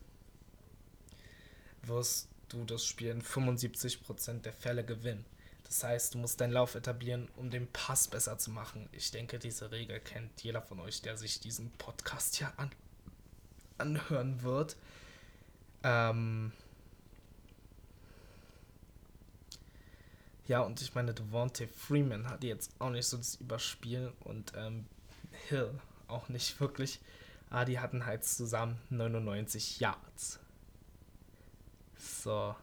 wirst 1.82 2.28
du 2.48 2.64
das 2.64 2.84
Spiel 2.84 3.10
in 3.10 3.22
75% 3.22 4.40
der 4.40 4.52
Fälle 4.52 4.84
gewinnen. 4.84 5.24
Das 5.64 5.84
heißt, 5.84 6.14
du 6.14 6.18
musst 6.18 6.40
deinen 6.40 6.52
Lauf 6.52 6.74
etablieren, 6.74 7.28
um 7.36 7.50
den 7.50 7.70
Pass 7.70 8.08
besser 8.08 8.38
zu 8.38 8.50
machen. 8.50 8.88
Ich 8.92 9.10
denke, 9.10 9.38
diese 9.38 9.70
Regel 9.70 10.00
kennt 10.00 10.42
jeder 10.42 10.62
von 10.62 10.80
euch, 10.80 11.02
der 11.02 11.18
sich 11.18 11.40
diesen 11.40 11.70
Podcast 11.72 12.36
hier 12.36 12.52
an 12.56 12.70
anhören 13.78 14.42
wird. 14.42 14.76
Ähm, 15.82 16.52
Ja, 20.48 20.62
und 20.62 20.80
ich 20.80 20.94
meine, 20.94 21.12
Devontae 21.12 21.66
Freeman 21.68 22.28
hat 22.28 22.42
jetzt 22.42 22.72
auch 22.78 22.88
nicht 22.88 23.06
so 23.06 23.18
das 23.18 23.34
Überspiel 23.36 24.12
und 24.20 24.54
ähm, 24.56 24.86
Hill 25.48 25.78
auch 26.08 26.30
nicht 26.30 26.58
wirklich. 26.58 27.00
Aber 27.50 27.66
die 27.66 27.78
hatten 27.78 28.06
halt 28.06 28.24
zusammen 28.24 28.78
99 28.88 29.78
Yards. 29.78 30.40
So. 31.98 32.56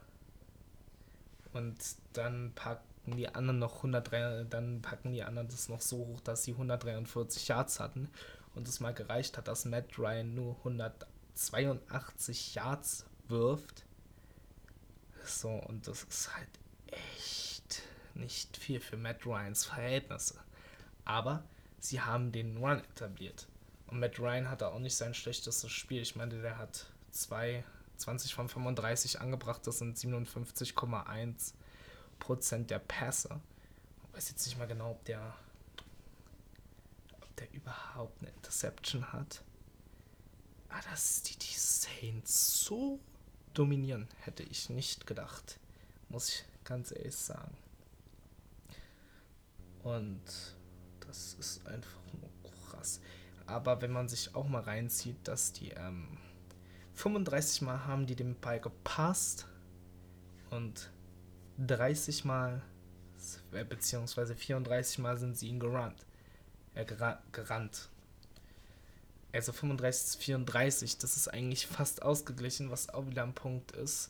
Und 1.53 1.77
dann 2.13 2.53
packen 2.55 3.17
die 3.17 3.29
anderen 3.29 3.59
noch 3.59 3.77
103, 3.77 4.45
dann 4.49 4.81
packen 4.81 5.11
die 5.11 5.23
anderen 5.23 5.47
das 5.47 5.69
noch 5.69 5.81
so 5.81 5.97
hoch, 5.97 6.21
dass 6.21 6.43
sie 6.43 6.53
143 6.53 7.47
Yards 7.47 7.79
hatten 7.79 8.09
und 8.55 8.67
es 8.67 8.79
mal 8.79 8.95
gereicht 8.95 9.37
hat, 9.37 9.47
dass 9.47 9.65
Matt 9.65 9.99
Ryan 9.99 10.33
nur 10.33 10.57
182 10.57 12.55
Yards 12.55 13.05
wirft. 13.27 13.85
So, 15.23 15.49
und 15.49 15.87
das 15.87 16.03
ist 16.03 16.35
halt 16.35 16.49
nicht 18.15 18.57
viel 18.57 18.79
für 18.79 18.97
Matt 18.97 19.25
Ryans 19.25 19.65
Verhältnisse. 19.65 20.39
Aber 21.03 21.43
sie 21.79 22.01
haben 22.01 22.31
den 22.31 22.57
Run 22.57 22.79
etabliert. 22.79 23.47
Und 23.87 23.99
Matt 23.99 24.19
Ryan 24.19 24.49
hatte 24.49 24.67
auch 24.67 24.79
nicht 24.79 24.95
sein 24.95 25.13
schlechtestes 25.13 25.71
Spiel. 25.71 26.01
Ich 26.01 26.15
meine, 26.15 26.41
der 26.41 26.57
hat 26.57 26.87
zwei, 27.11 27.63
20 27.97 28.33
von 28.33 28.49
35 28.49 29.21
angebracht. 29.21 29.65
Das 29.65 29.77
sind 29.77 29.97
57,1 29.97 31.53
Prozent 32.19 32.71
der 32.71 32.79
Pässe. 32.79 33.39
Ich 34.09 34.17
weiß 34.17 34.29
jetzt 34.29 34.45
nicht 34.47 34.57
mal 34.57 34.67
genau, 34.67 34.91
ob 34.91 35.05
der, 35.05 35.35
ob 37.21 37.35
der 37.35 37.53
überhaupt 37.53 38.21
eine 38.21 38.31
Interception 38.31 39.11
hat. 39.13 39.43
Ah, 40.69 40.81
dass 40.89 41.21
die, 41.21 41.37
die 41.37 41.53
Saints 41.53 42.61
so 42.61 42.99
dominieren, 43.53 44.07
hätte 44.21 44.43
ich 44.43 44.69
nicht 44.69 45.05
gedacht. 45.05 45.59
Muss 46.09 46.29
ich 46.29 46.45
ganz 46.63 46.91
ehrlich 46.91 47.15
sagen. 47.15 47.55
Und 49.85 50.23
das 51.01 51.35
ist 51.35 51.67
einfach 51.67 51.99
nur 52.19 52.51
krass. 52.69 52.99
Aber 53.45 53.83
wenn 53.83 53.91
man 53.91 54.09
sich 54.09 54.33
auch 54.33 54.47
mal 54.47 54.63
reinzieht, 54.63 55.15
dass 55.27 55.53
die 55.53 55.69
ähm, 55.69 56.17
35 56.95 57.61
Mal 57.61 57.85
haben 57.85 58.07
die 58.07 58.15
den 58.15 58.39
Ball 58.39 58.59
gepasst 58.59 59.45
und 60.49 60.91
30 61.59 62.25
Mal, 62.25 62.63
äh, 63.51 63.63
beziehungsweise 63.63 64.35
34 64.35 64.97
Mal 64.97 65.17
sind 65.17 65.37
sie 65.37 65.49
ihn 65.49 65.59
gerannt. 65.59 66.03
Äh, 66.73 66.85
gerannt. 67.31 67.89
Also 69.33 69.53
35 69.53 70.13
zu 70.13 70.17
34, 70.17 70.97
das 70.97 71.15
ist 71.15 71.27
eigentlich 71.27 71.67
fast 71.67 72.01
ausgeglichen, 72.01 72.71
was 72.71 72.89
auch 72.89 73.05
wieder 73.05 73.21
ein 73.21 73.35
Punkt 73.35 73.73
ist, 73.73 74.09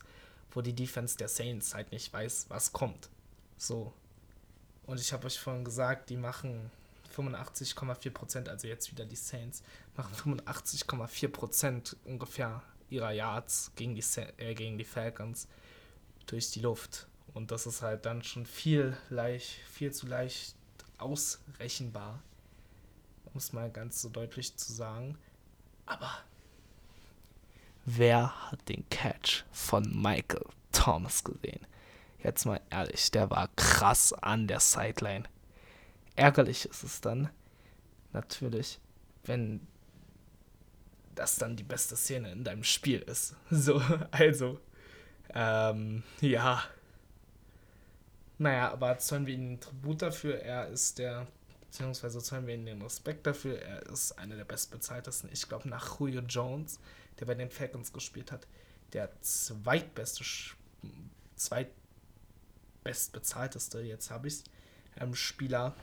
wo 0.52 0.62
die 0.62 0.74
Defense 0.74 1.18
der 1.18 1.28
Saints 1.28 1.74
halt 1.74 1.92
nicht 1.92 2.14
weiß, 2.14 2.46
was 2.48 2.72
kommt. 2.72 3.10
So. 3.58 3.94
Und 4.86 5.00
ich 5.00 5.12
habe 5.14 5.26
euch 5.26 5.40
vorhin 5.40 5.66
gesagt, 5.66 6.10
die 6.10 6.18
machen 6.18 6.72
85,4%, 7.16 8.50
also 8.50 8.68
jetzt 8.68 8.92
wieder 8.92 9.06
die 9.06 9.16
Saints, 9.16 9.64
machen 9.96 10.14
85,4% 10.14 11.96
ungefähr 12.06 12.62
ihrer 12.90 13.12
Yards 13.12 13.72
gegen 13.76 13.96
die, 13.96 14.04
äh, 14.38 14.54
gegen 14.54 14.78
die 14.78 14.84
Falcons 14.84 15.48
durch 16.28 16.52
die 16.52 16.60
Luft. 16.60 17.08
Und 17.34 17.52
das 17.52 17.66
ist 17.66 17.82
halt 17.82 18.06
dann 18.06 18.24
schon 18.24 18.46
viel, 18.46 18.96
leicht, 19.10 19.60
viel 19.72 19.92
zu 19.92 20.08
leicht 20.08 20.56
ausrechenbar, 20.98 22.22
um 23.26 23.38
es 23.38 23.54
mal 23.54 23.70
ganz 23.70 24.02
so 24.02 24.10
deutlich 24.10 24.56
zu 24.56 24.72
sagen. 24.72 25.18
Aber 25.86 26.12
wer 27.86 28.52
hat 28.52 28.68
den 28.70 28.88
Catch 28.90 29.44
von 29.52 29.84
Michael 30.02 30.46
Thomas 30.72 31.24
gesehen? 31.24 31.66
Jetzt 32.26 32.46
mal 32.46 32.60
ehrlich, 32.72 33.12
der 33.12 33.30
war 33.30 33.50
krass 33.56 34.12
an 34.12 34.48
der 34.48 34.60
Sideline. 34.60 35.26
Ärgerlich 36.16 36.66
ist 36.66 36.82
es 36.82 37.00
dann 37.00 37.30
natürlich, 38.14 38.80
wenn 39.26 39.68
das 41.14 41.36
dann 41.36 41.56
die 41.56 41.64
beste 41.64 41.96
Szene 41.96 42.32
in 42.32 42.44
deinem 42.44 42.64
Spiel 42.64 43.02
ist. 43.02 43.36
So, 43.52 43.80
also, 44.10 44.60
ähm, 45.36 46.02
ja. 46.20 46.64
Naja, 48.40 48.72
aber 48.72 48.98
zollen 48.98 49.28
wir 49.28 49.36
ihm 49.36 49.50
den 49.50 49.60
Tribut 49.60 50.02
dafür. 50.02 50.40
Er 50.40 50.68
ist 50.70 50.98
der, 50.98 51.28
beziehungsweise 51.62 52.24
zollen 52.24 52.48
wir 52.48 52.56
ihm 52.56 52.66
den 52.66 52.82
Respekt 52.82 53.28
dafür. 53.28 53.62
Er 53.62 53.84
ist 53.84 54.14
einer 54.14 54.36
der 54.36 54.46
bestbezahltesten. 54.46 55.30
Ich 55.32 55.48
glaube, 55.48 55.70
nach 55.70 56.00
Julio 56.00 56.22
Jones, 56.22 56.80
der 57.20 57.28
bei 57.28 57.36
den 57.36 57.52
Falcons 57.52 57.94
gespielt 57.94 58.32
hat, 58.32 58.48
der 58.94 59.12
zweitbeste, 59.22 60.24
zweitbestbezahlteste, 62.86 63.82
jetzt 63.82 64.12
habe 64.12 64.28
ich 64.28 64.36
es, 64.36 64.44
ähm, 64.98 65.16
Spieler 65.16 65.76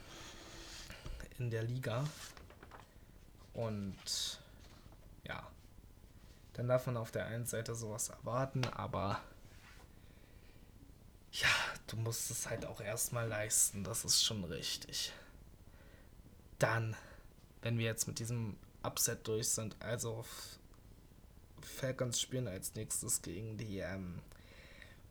in 1.38 1.50
der 1.50 1.64
Liga. 1.64 2.06
Und 3.54 4.40
ja, 5.24 5.46
dann 6.54 6.68
darf 6.68 6.86
man 6.86 6.96
auf 6.96 7.10
der 7.10 7.26
einen 7.26 7.46
Seite 7.46 7.74
sowas 7.74 8.08
erwarten, 8.08 8.64
aber 8.64 9.20
ja, 11.32 11.48
du 11.88 11.96
musst 11.96 12.30
es 12.30 12.48
halt 12.48 12.64
auch 12.66 12.80
erstmal 12.80 13.28
leisten, 13.28 13.84
das 13.84 14.04
ist 14.04 14.24
schon 14.24 14.44
richtig. 14.44 15.12
Dann, 16.58 16.96
wenn 17.62 17.78
wir 17.78 17.86
jetzt 17.86 18.06
mit 18.06 18.18
diesem 18.18 18.56
Upset 18.82 19.26
durch 19.26 19.48
sind, 19.48 19.76
also 19.80 20.24
Falcons 21.60 22.20
spielen 22.20 22.48
als 22.48 22.74
nächstes 22.74 23.22
gegen 23.22 23.56
die 23.56 23.78
ähm, 23.78 24.20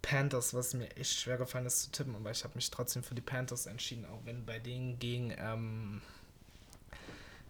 Panthers, 0.02 0.54
was 0.54 0.74
mir 0.74 0.90
echt 0.98 1.20
schwer 1.20 1.38
gefallen 1.38 1.66
ist 1.66 1.84
zu 1.84 1.92
tippen, 1.92 2.16
aber 2.16 2.32
ich 2.32 2.44
habe 2.44 2.56
mich 2.56 2.72
trotzdem 2.72 3.04
für 3.04 3.16
die 3.16 3.22
Panthers 3.22 3.66
entschieden, 3.68 4.06
auch 4.06 4.26
wenn 4.26 4.46
bei 4.46 4.60
denen 4.60 4.98
gegen 5.00 5.34
ähm, 5.38 6.02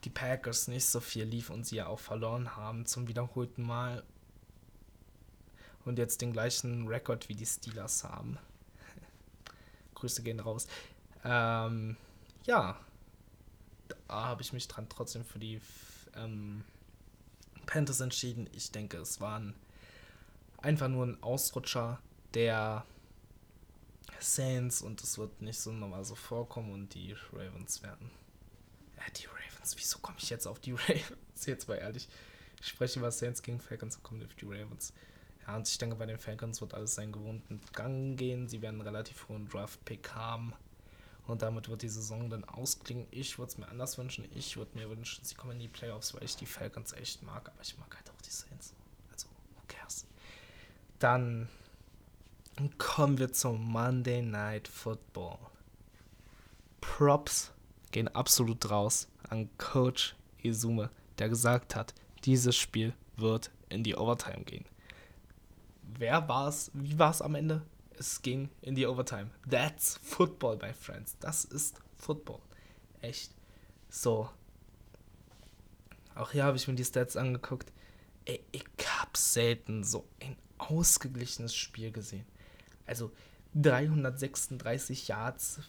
die 0.03 0.09
Packers 0.09 0.67
nicht 0.67 0.85
so 0.85 0.99
viel 0.99 1.23
lief 1.23 1.49
und 1.49 1.65
sie 1.65 1.77
ja 1.77 1.87
auch 1.87 1.99
verloren 1.99 2.55
haben 2.55 2.85
zum 2.85 3.07
wiederholten 3.07 3.63
Mal 3.63 4.03
und 5.85 5.97
jetzt 5.97 6.21
den 6.21 6.33
gleichen 6.33 6.87
Rekord 6.87 7.29
wie 7.29 7.35
die 7.35 7.45
Steelers 7.45 8.03
haben. 8.03 8.37
Grüße 9.95 10.21
gehen 10.21 10.39
raus. 10.39 10.67
Ähm, 11.23 11.95
ja, 12.45 12.79
da 13.87 14.25
habe 14.25 14.41
ich 14.41 14.53
mich 14.53 14.67
dran 14.67 14.89
trotzdem 14.89 15.23
für 15.23 15.39
die 15.39 15.61
ähm, 16.15 16.63
Panthers 17.65 18.01
entschieden. 18.01 18.49
Ich 18.53 18.71
denke, 18.71 18.97
es 18.97 19.21
waren 19.21 19.53
einfach 20.57 20.87
nur 20.87 21.05
ein 21.05 21.21
Ausrutscher 21.23 21.99
der 22.33 22.85
Saints 24.19 24.81
und 24.81 25.01
es 25.01 25.17
wird 25.17 25.41
nicht 25.41 25.59
so 25.59 25.71
nochmal 25.71 26.05
so 26.05 26.15
vorkommen 26.15 26.71
und 26.71 26.93
die 26.93 27.15
Ravens 27.33 27.81
werden. 27.83 28.11
Äh, 28.97 29.11
die 29.11 29.25
Ravens, 29.25 29.75
wieso 29.77 29.99
komme 29.99 30.17
ich 30.19 30.29
jetzt 30.29 30.47
auf 30.47 30.59
die 30.59 30.71
Ravens? 30.87 31.45
Jetzt 31.45 31.67
mal 31.67 31.75
ehrlich. 31.75 32.07
Ich 32.61 32.67
spreche 32.67 32.99
über 32.99 33.11
Saints 33.11 33.41
gegen 33.41 33.59
Falcons 33.59 33.97
und 33.97 34.03
komme 34.03 34.25
auf 34.25 34.35
die 34.35 34.45
Ravens. 34.45 34.93
Ja, 35.47 35.55
und 35.55 35.67
ich 35.67 35.77
denke, 35.77 35.95
bei 35.95 36.05
den 36.05 36.19
Falcons 36.19 36.61
wird 36.61 36.75
alles 36.75 36.95
seinen 36.95 37.11
gewohnten 37.11 37.59
Gang 37.73 38.17
gehen. 38.17 38.47
Sie 38.47 38.61
werden 38.61 38.75
einen 38.75 38.87
relativ 38.87 39.27
hohen 39.27 39.49
Draft-Pick 39.49 40.13
haben. 40.13 40.53
Und 41.25 41.41
damit 41.41 41.69
wird 41.69 41.81
die 41.81 41.89
Saison 41.89 42.29
dann 42.29 42.43
ausklingen. 42.43 43.07
Ich 43.09 43.39
würde 43.39 43.51
es 43.51 43.57
mir 43.57 43.67
anders 43.67 43.97
wünschen. 43.97 44.25
Ich 44.35 44.57
würde 44.57 44.77
mir 44.77 44.89
wünschen, 44.89 45.23
sie 45.25 45.35
kommen 45.35 45.53
in 45.53 45.59
die 45.59 45.67
Playoffs, 45.67 46.13
weil 46.13 46.23
ich 46.23 46.35
die 46.35 46.45
Falcons 46.45 46.93
echt 46.93 47.23
mag. 47.23 47.49
Aber 47.49 47.61
ich 47.61 47.77
mag 47.77 47.95
halt 47.95 48.09
auch 48.09 48.21
die 48.21 48.29
Saints. 48.29 48.73
Also, 49.11 49.27
who 49.27 49.61
cares? 49.67 50.05
Dann 50.99 51.47
kommen 52.77 53.17
wir 53.17 53.31
zum 53.31 53.63
Monday 53.71 54.21
Night 54.21 54.67
Football. 54.67 55.37
Props 56.81 57.51
gehen 57.91 58.07
absolut 58.09 58.69
raus 58.69 59.07
an 59.29 59.49
Coach 59.57 60.15
Izume, 60.43 60.89
der 61.19 61.29
gesagt 61.29 61.75
hat, 61.75 61.93
dieses 62.23 62.55
Spiel 62.55 62.93
wird 63.17 63.51
in 63.69 63.83
die 63.83 63.95
Overtime 63.95 64.43
gehen. 64.43 64.65
Wer 65.97 66.27
war 66.27 66.47
es? 66.47 66.71
Wie 66.73 66.97
war 66.97 67.11
es 67.11 67.21
am 67.21 67.35
Ende? 67.35 67.61
Es 67.97 68.21
ging 68.21 68.49
in 68.61 68.75
die 68.75 68.87
Overtime. 68.87 69.29
That's 69.49 69.99
Football, 70.01 70.57
my 70.57 70.73
friends. 70.73 71.17
Das 71.19 71.45
ist 71.45 71.79
Football. 71.95 72.39
Echt. 73.01 73.31
So. 73.89 74.29
Auch 76.15 76.31
hier 76.31 76.43
habe 76.43 76.57
ich 76.57 76.67
mir 76.67 76.75
die 76.75 76.85
Stats 76.85 77.15
angeguckt. 77.15 77.71
Ey, 78.25 78.43
ich 78.51 78.65
habe 78.87 79.11
selten 79.15 79.83
so 79.83 80.07
ein 80.21 80.35
ausgeglichenes 80.57 81.55
Spiel 81.55 81.91
gesehen. 81.91 82.25
Also 82.85 83.11
336 83.55 85.07
Yards 85.07 85.59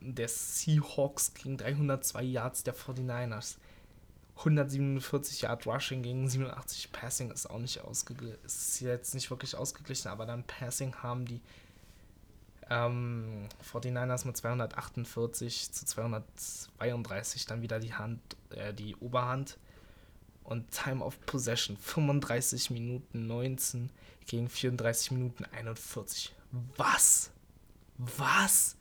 der 0.00 0.28
Seahawks 0.28 1.34
gegen 1.34 1.56
302 1.56 2.22
Yards 2.22 2.62
der 2.64 2.74
49ers. 2.74 3.56
147 4.36 5.42
Yard 5.42 5.66
Rushing 5.66 6.02
gegen 6.02 6.28
87 6.28 6.92
Passing 6.92 7.30
ist 7.30 7.48
auch 7.48 7.58
nicht 7.58 7.80
ausgeglichen. 7.80 8.38
Ist 8.44 8.80
jetzt 8.80 9.14
nicht 9.14 9.30
wirklich 9.30 9.54
ausgeglichen, 9.54 10.08
aber 10.08 10.24
dann 10.24 10.44
Passing 10.44 10.94
haben 10.96 11.26
die 11.26 11.42
ähm, 12.70 13.48
49ers 13.70 14.26
mit 14.26 14.36
248 14.36 15.72
zu 15.72 15.84
232 15.84 17.46
dann 17.46 17.60
wieder 17.60 17.80
die 17.80 17.92
Hand, 17.92 18.20
äh, 18.50 18.72
die 18.72 18.96
Oberhand. 18.96 19.58
Und 20.42 20.70
Time 20.70 21.04
of 21.04 21.20
Possession 21.26 21.76
35 21.76 22.70
Minuten 22.70 23.26
19 23.26 23.90
gegen 24.26 24.48
34 24.48 25.10
Minuten 25.12 25.44
41. 25.44 26.34
Was? 26.76 27.30
Was? 27.98 28.76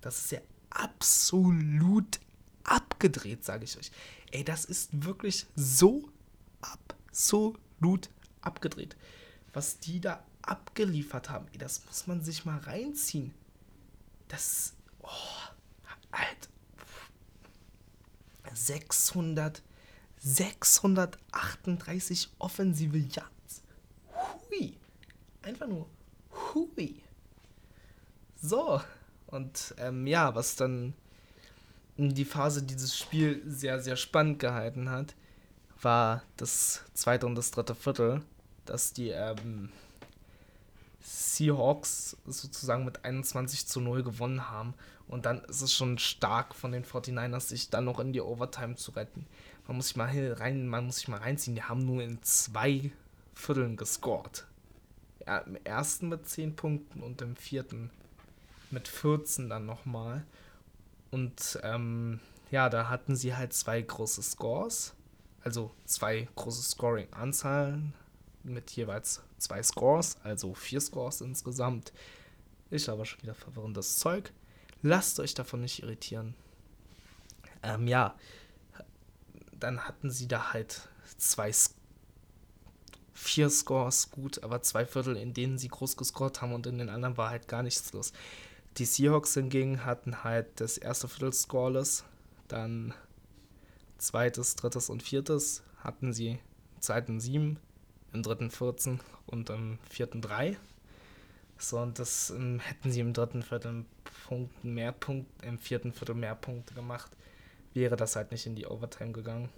Das 0.00 0.24
ist 0.24 0.32
ja 0.32 0.40
absolut 0.70 2.18
abgedreht, 2.64 3.44
sage 3.44 3.64
ich 3.64 3.78
euch. 3.78 3.92
Ey, 4.30 4.44
das 4.44 4.64
ist 4.64 5.04
wirklich 5.04 5.46
so 5.54 6.08
absolut 6.60 8.08
abgedreht. 8.40 8.96
Was 9.52 9.78
die 9.78 10.00
da 10.00 10.24
abgeliefert 10.42 11.30
haben, 11.30 11.46
ey, 11.52 11.58
das 11.58 11.84
muss 11.86 12.06
man 12.06 12.22
sich 12.22 12.44
mal 12.44 12.58
reinziehen. 12.58 13.34
Das, 14.28 14.74
oh, 15.02 15.08
Alter. 16.10 16.48
600, 18.54 19.62
638 20.18 22.30
offensive 22.38 22.98
Yards. 22.98 23.62
Hui. 24.50 24.76
Einfach 25.42 25.66
nur 25.66 25.88
hui. 26.54 27.02
So, 28.44 28.80
und 29.28 29.72
ähm, 29.78 30.04
ja, 30.08 30.34
was 30.34 30.56
dann 30.56 30.94
die 31.96 32.24
Phase 32.24 32.64
dieses 32.64 32.98
Spiel 32.98 33.40
sehr, 33.46 33.78
sehr 33.78 33.94
spannend 33.94 34.40
gehalten 34.40 34.90
hat, 34.90 35.14
war 35.80 36.24
das 36.36 36.82
zweite 36.92 37.26
und 37.26 37.36
das 37.36 37.52
dritte 37.52 37.76
Viertel, 37.76 38.20
dass 38.64 38.92
die 38.92 39.10
ähm, 39.10 39.68
Seahawks 41.00 42.16
sozusagen 42.26 42.84
mit 42.84 43.04
21 43.04 43.68
zu 43.68 43.80
0 43.80 44.02
gewonnen 44.02 44.50
haben. 44.50 44.74
Und 45.06 45.24
dann 45.24 45.44
ist 45.44 45.62
es 45.62 45.72
schon 45.72 45.98
stark 45.98 46.56
von 46.56 46.72
den 46.72 46.84
49ers, 46.84 47.48
sich 47.48 47.70
dann 47.70 47.84
noch 47.84 48.00
in 48.00 48.12
die 48.12 48.20
Overtime 48.20 48.74
zu 48.74 48.90
retten. 48.90 49.24
Man 49.68 49.76
muss 49.76 49.88
sich 49.88 49.96
mal 49.96 50.10
rein, 50.32 50.66
man 50.66 50.86
muss 50.86 50.96
sich 50.96 51.08
mal 51.08 51.20
reinziehen, 51.20 51.54
die 51.54 51.62
haben 51.62 51.86
nur 51.86 52.02
in 52.02 52.20
zwei 52.22 52.90
Vierteln 53.34 53.76
gescored. 53.76 54.46
Ja, 55.24 55.38
im 55.38 55.56
ersten 55.62 56.08
mit 56.08 56.28
10 56.28 56.56
Punkten 56.56 57.04
und 57.04 57.22
im 57.22 57.36
vierten 57.36 57.90
mit 58.72 58.88
14 58.88 59.48
dann 59.48 59.66
nochmal. 59.66 60.24
Und 61.10 61.58
ähm, 61.62 62.20
ja, 62.50 62.68
da 62.68 62.88
hatten 62.88 63.16
sie 63.16 63.34
halt 63.34 63.52
zwei 63.52 63.80
große 63.80 64.22
Scores, 64.22 64.94
also 65.42 65.72
zwei 65.84 66.28
große 66.34 66.62
Scoring-Anzahlen 66.62 67.94
mit 68.44 68.70
jeweils 68.72 69.22
zwei 69.38 69.62
Scores, 69.62 70.16
also 70.22 70.54
vier 70.54 70.80
Scores 70.80 71.20
insgesamt. 71.20 71.92
Ist 72.70 72.88
aber 72.88 73.04
schon 73.04 73.22
wieder 73.22 73.34
verwirrendes 73.34 73.98
Zeug. 73.98 74.32
Lasst 74.82 75.20
euch 75.20 75.34
davon 75.34 75.60
nicht 75.60 75.82
irritieren. 75.82 76.34
Ähm, 77.62 77.86
ja, 77.86 78.16
dann 79.52 79.86
hatten 79.86 80.10
sie 80.10 80.26
da 80.26 80.52
halt 80.52 80.88
zwei, 81.18 81.52
vier 83.12 83.50
Scores, 83.50 84.10
gut, 84.10 84.42
aber 84.42 84.62
zwei 84.62 84.86
Viertel, 84.86 85.16
in 85.16 85.34
denen 85.34 85.58
sie 85.58 85.68
groß 85.68 85.96
gescored 85.96 86.40
haben 86.42 86.52
und 86.52 86.66
in 86.66 86.78
den 86.78 86.88
anderen 86.88 87.16
war 87.16 87.30
halt 87.30 87.46
gar 87.46 87.62
nichts 87.62 87.92
los. 87.92 88.12
Die 88.78 88.86
Seahawks 88.86 89.34
hingegen 89.34 89.84
hatten 89.84 90.24
halt 90.24 90.60
das 90.60 90.78
erste 90.78 91.06
Viertel 91.06 91.34
scoreless, 91.34 92.04
dann 92.48 92.94
zweites, 93.98 94.56
drittes 94.56 94.88
und 94.88 95.02
viertes 95.02 95.62
hatten 95.78 96.14
sie 96.14 96.30
im 96.30 96.80
zweiten 96.80 97.20
sieben, 97.20 97.58
im 98.14 98.22
dritten 98.22 98.50
14 98.50 99.00
und 99.26 99.50
im 99.50 99.78
vierten 99.88 100.22
drei. 100.22 100.56
So, 101.58 101.78
und 101.78 101.98
das 101.98 102.30
ähm, 102.30 102.60
hätten 102.60 102.90
sie 102.90 103.00
im 103.00 103.12
dritten 103.12 103.42
Viertel 103.42 103.84
Punkten 104.26 104.72
mehr 104.72 104.92
Punkte, 104.92 105.46
im 105.46 105.58
vierten 105.58 105.92
Viertel 105.92 106.14
mehr 106.14 106.34
Punkte 106.34 106.72
gemacht, 106.72 107.12
wäre 107.74 107.96
das 107.96 108.16
halt 108.16 108.32
nicht 108.32 108.46
in 108.46 108.56
die 108.56 108.66
Overtime 108.66 109.12
gegangen. 109.12 109.50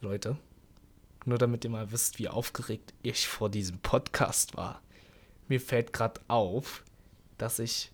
Leute, 0.00 0.36
nur 1.24 1.38
damit 1.38 1.64
ihr 1.64 1.70
mal 1.70 1.90
wisst, 1.90 2.20
wie 2.20 2.28
aufgeregt 2.28 2.94
ich 3.02 3.26
vor 3.26 3.50
diesem 3.50 3.80
Podcast 3.80 4.56
war. 4.56 4.80
Mir 5.48 5.60
fällt 5.60 5.92
gerade 5.92 6.20
auf, 6.28 6.82
dass 7.38 7.58
ich 7.58 7.92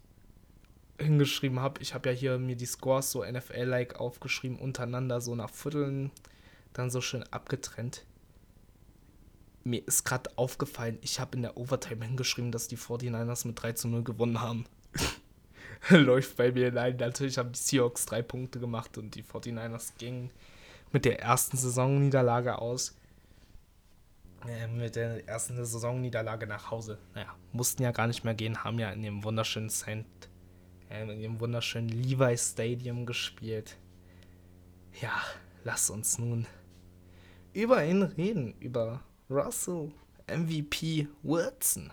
hingeschrieben 0.98 1.60
habe, 1.60 1.80
ich 1.82 1.94
habe 1.94 2.10
ja 2.10 2.14
hier 2.14 2.38
mir 2.38 2.56
die 2.56 2.66
Scores 2.66 3.10
so 3.10 3.24
NFL-like 3.24 4.00
aufgeschrieben, 4.00 4.58
untereinander 4.58 5.20
so 5.20 5.34
nach 5.34 5.50
Vierteln, 5.50 6.10
dann 6.72 6.90
so 6.90 7.00
schön 7.00 7.24
abgetrennt. 7.24 8.04
Mir 9.64 9.86
ist 9.86 10.04
gerade 10.04 10.30
aufgefallen, 10.36 10.98
ich 11.02 11.20
habe 11.20 11.36
in 11.36 11.42
der 11.42 11.56
Overtime 11.56 12.04
hingeschrieben, 12.04 12.52
dass 12.52 12.68
die 12.68 12.78
49ers 12.78 13.46
mit 13.46 13.62
3 13.62 13.72
zu 13.72 13.88
0 13.88 14.02
gewonnen 14.02 14.40
haben. 14.40 14.64
Läuft 15.90 16.36
bei 16.36 16.52
mir 16.52 16.72
nein. 16.72 16.96
Natürlich 16.96 17.38
haben 17.38 17.52
die 17.52 17.58
Seahawks 17.58 18.06
drei 18.06 18.22
Punkte 18.22 18.60
gemacht 18.60 18.98
und 18.98 19.14
die 19.14 19.22
49ers 19.22 19.92
gingen 19.98 20.30
mit 20.92 21.04
der 21.04 21.20
ersten 21.20 21.56
Saisonniederlage 21.56 22.58
aus. 22.58 22.96
Äh, 24.48 24.66
mit 24.66 24.96
der 24.96 25.28
ersten 25.28 25.54
Saisonniederlage 25.56 26.46
nach 26.46 26.70
Hause. 26.70 26.98
Naja, 27.14 27.34
mussten 27.52 27.82
ja 27.82 27.92
gar 27.92 28.06
nicht 28.06 28.24
mehr 28.24 28.34
gehen, 28.34 28.64
haben 28.64 28.78
ja 28.78 28.90
in 28.90 29.02
dem 29.02 29.24
wunderschönen 29.24 29.70
St. 29.70 30.04
Äh, 30.90 31.02
in 31.02 31.20
dem 31.20 31.40
wunderschönen 31.40 31.88
Levi 31.88 32.36
Stadium 32.36 33.06
gespielt. 33.06 33.78
Ja, 35.00 35.22
lass 35.64 35.88
uns 35.90 36.18
nun 36.18 36.46
über 37.52 37.84
ihn 37.84 38.02
reden, 38.02 38.54
über 38.60 39.00
Russell 39.30 39.92
MVP 40.26 41.08
Wilson. 41.22 41.92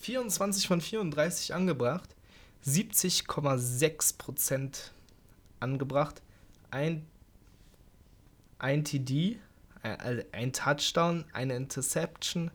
24 0.00 0.68
von 0.68 0.80
34 0.80 1.54
angebracht, 1.54 2.16
70,6% 2.64 4.90
angebracht, 5.60 6.22
ein 6.70 7.06
ein 8.58 8.84
TD, 8.84 9.38
ein 10.32 10.52
Touchdown, 10.52 11.24
eine 11.32 11.56
Interception. 11.56 12.50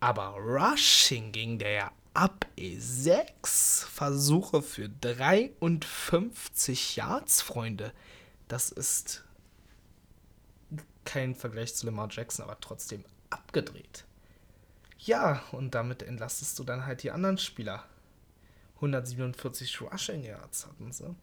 Aber 0.00 0.36
Rushing 0.36 1.32
ging 1.32 1.58
der 1.58 1.72
ja 1.72 1.92
ab. 2.14 2.46
Ey. 2.56 2.78
Sechs 2.78 3.84
Versuche 3.84 4.62
für 4.62 4.88
53 4.88 6.96
Yards, 6.96 7.42
Freunde. 7.42 7.92
Das 8.48 8.70
ist 8.70 9.24
kein 11.04 11.34
Vergleich 11.34 11.74
zu 11.74 11.86
Lamar 11.86 12.08
Jackson, 12.10 12.44
aber 12.44 12.58
trotzdem 12.60 13.04
abgedreht. 13.30 14.04
Ja, 14.98 15.42
und 15.52 15.74
damit 15.74 16.02
entlastest 16.02 16.58
du 16.58 16.64
dann 16.64 16.86
halt 16.86 17.02
die 17.02 17.10
anderen 17.10 17.38
Spieler. 17.38 17.84
147 18.76 19.80
Rushing 19.80 20.24
Yards 20.24 20.66
hatten 20.66 20.92
sie. 20.92 21.14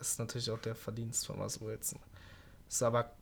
Ist 0.00 0.18
natürlich 0.18 0.50
auch 0.50 0.58
der 0.58 0.74
Verdienst 0.74 1.26
von 1.26 1.40
Russell 1.40 1.66
Wilson. 1.68 1.98
Ist 2.68 2.82
aber 2.82 3.12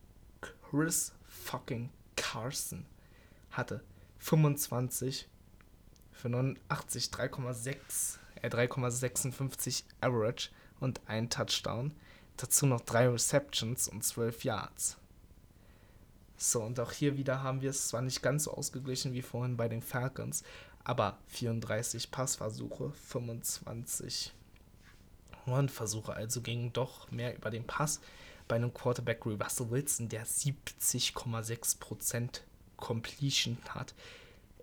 Chris 0.70 1.12
fucking 1.26 1.90
Carson 2.16 2.86
hatte 3.50 3.82
25 4.18 5.28
für 6.12 6.28
89, 6.28 7.06
3,6, 7.06 8.18
äh 8.42 8.48
3,56 8.48 9.84
Average 10.00 10.50
und 10.80 11.00
ein 11.06 11.30
Touchdown. 11.30 11.92
Dazu 12.36 12.66
noch 12.66 12.80
drei 12.80 13.08
Receptions 13.08 13.88
und 13.88 14.04
12 14.04 14.44
Yards. 14.44 14.96
So, 16.36 16.62
und 16.62 16.78
auch 16.78 16.92
hier 16.92 17.16
wieder 17.16 17.42
haben 17.42 17.62
wir 17.62 17.70
es 17.70 17.88
zwar 17.88 18.02
nicht 18.02 18.22
ganz 18.22 18.44
so 18.44 18.52
ausgeglichen 18.52 19.12
wie 19.12 19.22
vorhin 19.22 19.56
bei 19.56 19.68
den 19.68 19.82
Falcons, 19.82 20.44
aber 20.84 21.18
34 21.26 22.12
Passversuche, 22.12 22.92
25 22.92 24.32
Run-Versuche, 25.52 26.14
also 26.14 26.40
gingen 26.40 26.72
doch 26.72 27.10
mehr 27.10 27.36
über 27.36 27.50
den 27.50 27.66
Pass 27.66 28.00
bei 28.46 28.56
einem 28.56 28.72
Quarterback 28.72 29.26
wie 29.26 29.34
Russell 29.34 29.70
Wilson, 29.70 30.08
der 30.08 30.26
70,6% 30.26 32.40
Completion 32.76 33.58
hat. 33.68 33.94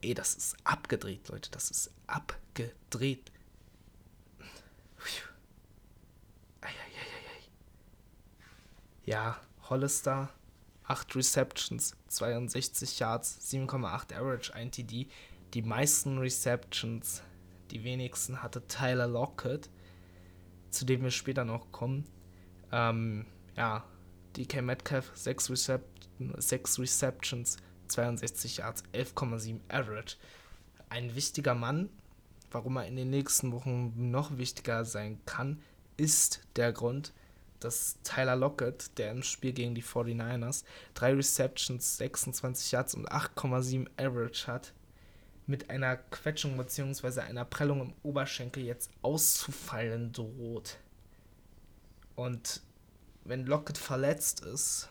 Ey, 0.02 0.14
das 0.14 0.36
ist 0.36 0.58
abgedreht, 0.64 1.28
Leute, 1.30 1.50
das 1.52 1.72
ist 1.72 1.92
abgedreht. 2.08 3.32
Ja, 9.06 9.40
Hollister, 9.70 10.30
8 10.86 11.16
Receptions, 11.16 11.96
62 12.08 13.00
Yards, 13.00 13.40
7,8 13.52 14.16
Average, 14.16 14.54
1 14.54 14.76
TD. 14.76 15.08
Die 15.54 15.62
meisten 15.62 16.18
Receptions, 16.18 17.22
die 17.70 17.84
wenigsten 17.84 18.42
hatte 18.42 18.68
Tyler 18.68 19.08
Lockett 19.08 19.70
zu 20.76 20.86
dem 20.86 21.04
wir 21.04 21.12
später 21.12 21.46
noch 21.46 21.72
kommen. 21.72 22.06
Ähm, 22.72 23.26
ja, 23.56 23.84
DK 24.36 24.62
Metcalf, 24.62 25.12
6, 25.16 25.50
Recep 25.50 25.84
6 26.38 26.80
Receptions, 26.80 27.58
62 27.88 28.58
Yards, 28.58 28.84
11,7 28.94 29.60
Average. 29.70 30.18
Ein 30.90 31.16
wichtiger 31.16 31.56
Mann, 31.56 31.90
warum 32.52 32.78
er 32.78 32.88
in 32.88 32.96
den 32.96 33.10
nächsten 33.10 33.52
Wochen 33.52 34.12
noch 34.12 34.38
wichtiger 34.38 34.86
sein 34.86 35.20
kann, 35.26 35.62
ist 35.98 36.42
der 36.56 36.72
Grund, 36.74 37.14
dass 37.60 37.98
Tyler 38.04 38.36
Lockett, 38.36 38.98
der 38.98 39.12
im 39.12 39.24
Spiel 39.24 39.54
gegen 39.54 39.76
die 39.76 39.84
49ers 39.84 40.64
3 40.94 41.14
Receptions, 41.14 41.98
26 41.98 42.72
Yards 42.72 42.96
und 42.96 43.10
8,7 43.12 43.88
Average 43.98 44.48
hat, 44.48 44.74
mit 45.48 45.70
einer 45.70 45.98
Quetschung 45.98 46.58
bzw. 46.58 47.22
einer 47.22 47.46
Prellung 47.46 47.82
im 47.82 47.94
Oberschenkel 48.04 48.64
jetzt 48.64 48.90
auszufallen 49.02 50.12
droht. 50.12 50.78
Und 52.16 52.62
wenn 53.26 53.46
Lockett 53.46 53.78
verletzt 53.78 54.42
ist, 54.42 54.90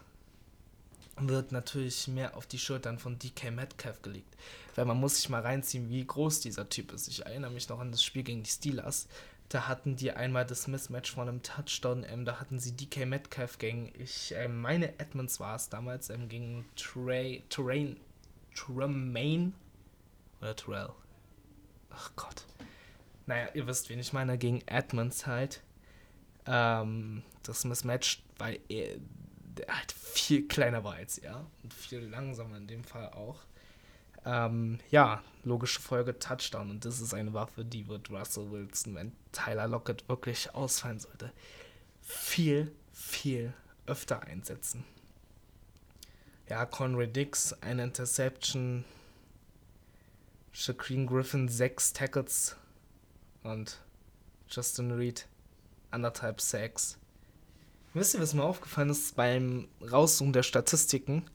wird 1.17 1.53
natürlich 1.53 2.09
mehr 2.09 2.37
auf 2.37 2.47
die 2.47 2.59
Schultern 2.59 2.99
von 2.99 3.19
DK 3.19 3.51
Metcalf 3.51 4.03
gelegt. 4.03 4.37
Weil 4.75 4.85
man 4.85 4.99
muss 4.99 5.17
sich 5.17 5.29
mal 5.29 5.43
reinziehen, 5.43 5.89
wie 5.89 6.05
groß 6.05 6.41
dieser 6.41 6.69
Typ 6.69 6.93
ist. 6.93 7.09
Ich 7.09 7.25
erinnere 7.25 7.53
mich 7.53 7.69
noch 7.69 7.79
an 7.79 7.93
das 7.93 8.03
Spiel 8.03 8.25
gegen 8.25 8.43
die 8.43 8.51
Steelers. 8.51 9.07
Da 9.49 9.69
hatten 9.69 9.95
die 9.95 10.11
einmal 10.11 10.45
das 10.45 10.67
Mismatch 10.67 11.13
von 11.13 11.29
einem 11.29 11.43
Touchdown. 11.43 12.05
Ähm, 12.09 12.25
da 12.25 12.41
hatten 12.41 12.59
sie 12.59 12.73
DK 12.73 13.07
Metcalf 13.07 13.59
gegen, 13.59 13.93
ich 13.99 14.35
äh, 14.35 14.49
meine 14.49 14.99
Edmonds 14.99 15.39
war 15.39 15.55
es 15.55 15.69
damals, 15.69 16.11
ähm, 16.11 16.29
gegen 16.29 16.65
Trey, 16.77 17.45
Terrain, 17.49 17.97
Tremaine 18.55 19.53
oder 20.45 20.57
Terrell. 20.57 20.91
Ach 21.91 22.13
Gott. 22.17 22.45
Naja, 23.27 23.49
ihr 23.55 23.67
wisst, 23.67 23.89
wen 23.89 23.99
ich 23.99 24.13
meine, 24.13 24.37
gegen 24.37 24.61
Edmonds 24.67 25.27
halt. 25.27 25.63
Ähm, 26.47 27.23
das 27.43 27.65
Mismatch, 27.65 28.23
weil 28.39 28.61
er 28.69 28.99
halt 29.69 29.93
viel 29.93 30.47
kleiner 30.47 30.85
war 30.85 30.95
als 30.95 31.17
er 31.17 31.47
und 31.63 31.73
viel 31.73 32.01
langsamer 32.01 32.59
in 32.59 32.67
dem 32.67 32.85
Fall 32.85 33.09
auch. 33.11 33.41
Ähm, 34.27 34.79
ja, 34.91 35.23
logische 35.45 35.81
Folge 35.81 36.19
Touchdown 36.19 36.71
und 36.71 36.85
das 36.85 37.01
ist 37.01 37.15
eine 37.15 37.33
Waffe, 37.33 37.65
die 37.65 37.89
wird 37.89 38.11
Russell 38.11 38.51
Wilson, 38.51 38.95
wenn 38.95 39.13
Tyler 39.33 39.69
Lockett 39.69 40.09
wirklich 40.09 40.55
ausfallen 40.55 40.99
sollte, 40.99 41.33
viel, 42.01 42.75
viel 42.93 43.53
öfter 43.87 44.23
einsetzen. 44.23 44.85
Ja, 46.49 46.67
Conrad 46.67 47.15
Dix, 47.15 47.53
eine 47.63 47.85
Interception, 47.85 48.85
Shaquem 50.57 51.09
Griffin 51.09 51.49
sechs 51.49 51.93
Tackles 51.93 52.55
und 53.43 53.83
Justin 54.49 54.93
Reed 54.93 55.27
anderthalb 55.91 56.41
Sacks. 56.41 56.97
Wisst 57.93 58.15
ihr, 58.15 58.21
was 58.21 58.35
mir 58.35 58.45
aufgefallen 58.45 58.91
ist 58.91 59.17
beim 59.17 59.67
Raussuchen 59.83 60.33
der 60.33 60.45
Statistiken? 60.45 61.29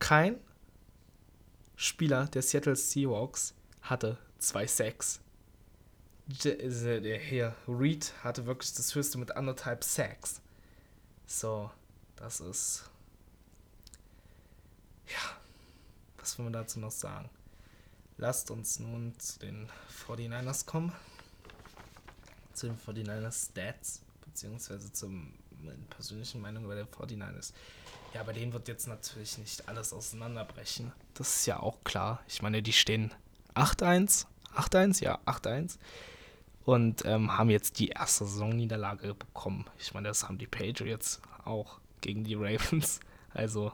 Kein 0.00 0.40
Spieler 1.76 2.26
der 2.26 2.42
Seattle 2.42 2.74
Seahawks 2.74 3.54
hatte 3.80 4.18
zwei 4.38 4.66
Sacks. 4.66 5.20
Hier, 6.28 7.54
Reed 7.68 8.12
hatte 8.24 8.46
wirklich 8.46 8.74
das 8.74 8.92
höchste 8.92 9.18
mit 9.18 9.36
anderthalb 9.36 9.84
Sacks. 9.84 10.42
So, 11.26 11.70
das 12.16 12.40
ist. 12.40 12.90
Ja, 15.06 15.36
was 16.18 16.36
wollen 16.38 16.48
wir 16.48 16.58
dazu 16.58 16.80
noch 16.80 16.90
sagen? 16.90 17.30
Lasst 18.20 18.50
uns 18.50 18.80
nun 18.80 19.18
zu 19.18 19.38
den 19.38 19.68
49ers 20.06 20.66
kommen. 20.66 20.92
Zu 22.52 22.66
den 22.66 22.76
49ers 22.76 23.50
Stats, 23.50 24.02
beziehungsweise 24.24 24.92
zum 24.92 25.32
persönlichen 25.90 26.40
Meinung 26.40 26.64
über 26.64 26.74
den 26.74 26.86
49ers. 26.86 27.52
Ja, 28.14 28.24
bei 28.24 28.32
denen 28.32 28.52
wird 28.52 28.66
jetzt 28.66 28.88
natürlich 28.88 29.38
nicht 29.38 29.68
alles 29.68 29.92
auseinanderbrechen. 29.92 30.92
Das 31.14 31.36
ist 31.36 31.46
ja 31.46 31.60
auch 31.60 31.84
klar. 31.84 32.20
Ich 32.26 32.42
meine, 32.42 32.60
die 32.60 32.72
stehen 32.72 33.14
8-1. 33.54 34.26
8-1, 34.54 35.02
ja, 35.02 35.18
8-1. 35.26 35.78
Und 36.64 37.04
ähm, 37.04 37.36
haben 37.36 37.50
jetzt 37.50 37.78
die 37.78 37.88
erste 37.88 38.24
Saisonniederlage 38.24 39.14
bekommen. 39.14 39.66
Ich 39.78 39.94
meine, 39.94 40.08
das 40.08 40.24
haben 40.24 40.38
die 40.38 40.46
Patriots 40.46 41.20
auch 41.44 41.78
gegen 42.00 42.24
die 42.24 42.34
Ravens. 42.34 43.00
Also, 43.32 43.72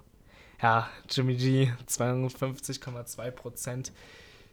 ja, 0.60 0.90
Jimmy 1.08 1.36
G, 1.36 1.72
52,2 1.86 3.30
Prozent, 3.30 3.92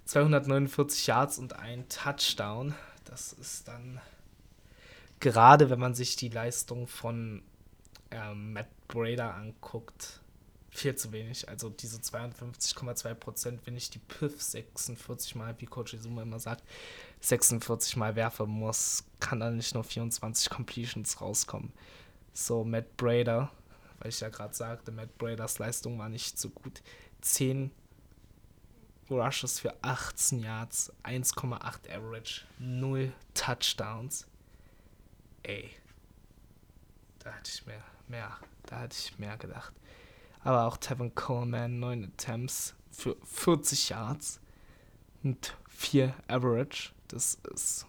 249 0.06 1.08
Yards 1.08 1.38
und 1.38 1.54
ein 1.54 1.88
Touchdown. 1.90 2.76
Das 3.06 3.34
ist 3.34 3.68
dann 3.68 4.00
gerade, 5.20 5.70
wenn 5.70 5.80
man 5.80 5.96
sich 5.96 6.16
die 6.16 6.30
Leistung 6.30 6.88
von 6.88 7.44
ähm, 8.12 8.54
Matt 8.54 8.68
Brader 8.88 9.36
anguckt, 9.36 10.20
viel 10.70 10.96
zu 10.96 11.12
wenig. 11.12 11.48
Also 11.50 11.70
diese 11.70 11.98
52,2 12.00 13.14
Prozent, 13.14 13.62
wenn 13.66 13.78
ich 13.78 13.90
die 13.90 14.00
Piff 14.00 14.42
46 14.42 15.36
Mal, 15.36 15.56
wie 15.60 15.66
Coach 15.66 15.94
Izuma 15.94 16.24
immer 16.24 16.40
sagt, 16.40 16.64
46 17.20 17.98
Mal 17.98 18.16
werfen 18.16 18.50
muss, 18.50 19.04
kann 19.20 19.40
da 19.40 19.52
nicht 19.52 19.74
nur 19.74 19.84
24 19.84 20.50
Completions 20.50 21.22
rauskommen. 21.22 21.72
So, 22.34 22.64
Matt 22.64 22.98
Brader, 22.98 23.52
weil 24.00 24.10
ich 24.10 24.20
ja 24.22 24.30
gerade 24.30 24.54
sagte, 24.54 24.92
Matt 24.92 25.18
Braders 25.18 25.60
Leistung 25.60 26.00
war 26.00 26.10
nicht 26.10 26.40
so 26.40 26.50
gut. 26.50 26.82
10 27.22 27.72
Rushes 29.12 29.60
für 29.60 29.74
18 29.84 30.40
Yards, 30.40 30.92
1,8 31.04 31.90
Average, 31.90 32.42
0 32.60 33.12
Touchdowns. 33.34 34.26
Ey, 35.44 35.72
da 37.20 37.34
hatte 37.34 37.52
ich 37.54 37.66
mehr, 37.66 37.84
mehr, 38.08 38.38
da 38.64 38.80
hatte 38.80 38.98
ich 38.98 39.18
mehr 39.20 39.38
gedacht. 39.38 39.74
Aber 40.44 40.66
auch 40.66 40.78
Tevin 40.78 41.14
Coleman, 41.14 41.80
9 41.80 42.06
Attempts 42.06 42.74
für 42.92 43.16
40 43.26 43.90
Yards 43.90 44.40
und 45.24 45.56
4 45.70 46.14
Average. 46.28 46.92
Das 47.08 47.36
ist, 47.54 47.86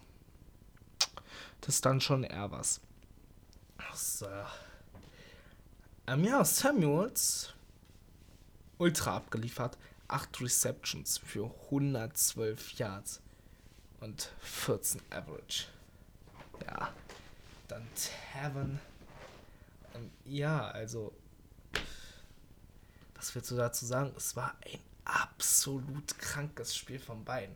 das 1.61 1.75
ist 1.75 1.85
dann 1.85 2.01
schon 2.01 2.23
eher 2.23 2.51
was. 2.51 2.81
So. 3.95 4.27
Ähm, 6.07 6.23
ja, 6.23 6.43
Samuels 6.43 7.53
ultra 8.77 9.17
abgeliefert. 9.17 9.77
8 10.07 10.41
Receptions 10.41 11.17
für 11.17 11.53
112 11.65 12.73
Yards 12.73 13.21
und 13.99 14.31
14 14.41 15.01
Average. 15.09 15.65
Ja, 16.65 16.93
dann 17.67 17.87
Tavern. 18.33 18.79
Ähm, 19.95 20.11
ja, 20.25 20.67
also, 20.67 21.13
was 23.15 23.33
willst 23.33 23.51
du 23.51 23.55
dazu 23.55 23.85
sagen? 23.85 24.13
Es 24.15 24.35
war 24.35 24.55
ein 24.65 24.79
absolut 25.05 26.17
krankes 26.17 26.75
Spiel 26.75 26.99
von 26.99 27.23
beiden. 27.23 27.55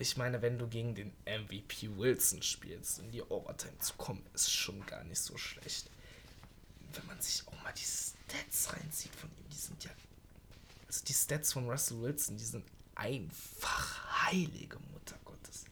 Ich 0.00 0.16
meine, 0.16 0.42
wenn 0.42 0.58
du 0.58 0.68
gegen 0.68 0.94
den 0.94 1.12
MVP 1.24 1.96
Wilson 1.96 2.42
spielst, 2.42 3.00
in 3.00 3.10
die 3.10 3.22
Overtime 3.22 3.78
zu 3.80 3.94
kommen, 3.94 4.24
ist 4.32 4.52
schon 4.52 4.84
gar 4.86 5.02
nicht 5.04 5.20
so 5.20 5.36
schlecht. 5.36 5.90
Wenn 6.92 7.06
man 7.06 7.20
sich 7.20 7.46
auch 7.48 7.62
mal 7.62 7.72
die 7.72 7.82
Stats 7.82 8.72
reinzieht 8.72 9.14
von 9.14 9.28
ihm, 9.30 9.48
die 9.50 9.56
sind 9.56 9.82
ja. 9.84 9.90
Also 10.88 11.04
die 11.04 11.12
Stats 11.12 11.52
von 11.52 11.68
Russell 11.68 12.00
Wilson, 12.00 12.36
die 12.36 12.44
sind 12.44 12.64
einfach 12.94 14.26
heilige 14.26 14.78
Mutter 14.92 15.16
Gottes. 15.24 15.64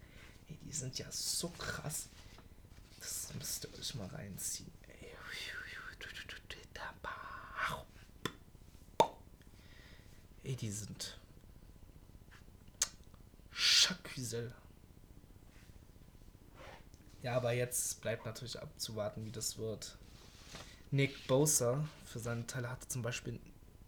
Ey, 0.48 0.56
die 0.62 0.72
sind 0.72 0.98
ja 0.98 1.10
so 1.10 1.48
krass. 1.48 2.08
Das 3.00 3.32
müsst 3.34 3.64
ihr 3.64 3.78
euch 3.78 3.94
mal 3.94 4.06
reinziehen. 4.08 4.70
Ey. 10.46 10.56
Die 10.56 10.70
sind 10.70 11.18
Jacques 13.52 14.34
Ja, 17.22 17.36
aber 17.36 17.52
jetzt 17.52 18.00
bleibt 18.00 18.24
natürlich 18.24 18.60
abzuwarten, 18.60 19.24
wie 19.24 19.32
das 19.32 19.58
wird. 19.58 19.98
Nick 20.90 21.26
Bosa 21.26 21.86
für 22.04 22.20
seinen 22.20 22.46
Teil 22.46 22.70
hatte 22.70 22.86
zum 22.86 23.02
Beispiel 23.02 23.40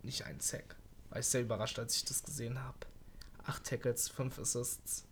nicht 0.03 0.25
einen 0.25 0.41
Sack. 0.41 0.77
War 1.11 1.19
ich 1.19 1.27
sehr 1.27 1.43
überrascht, 1.43 1.79
als 1.79 1.97
ich 1.97 2.05
das 2.05 2.23
gesehen 2.23 2.59
habe. 2.63 2.79
Acht 3.47 3.65
Tackles, 3.65 4.09
fünf 4.09 4.39
Assists, 4.39 5.05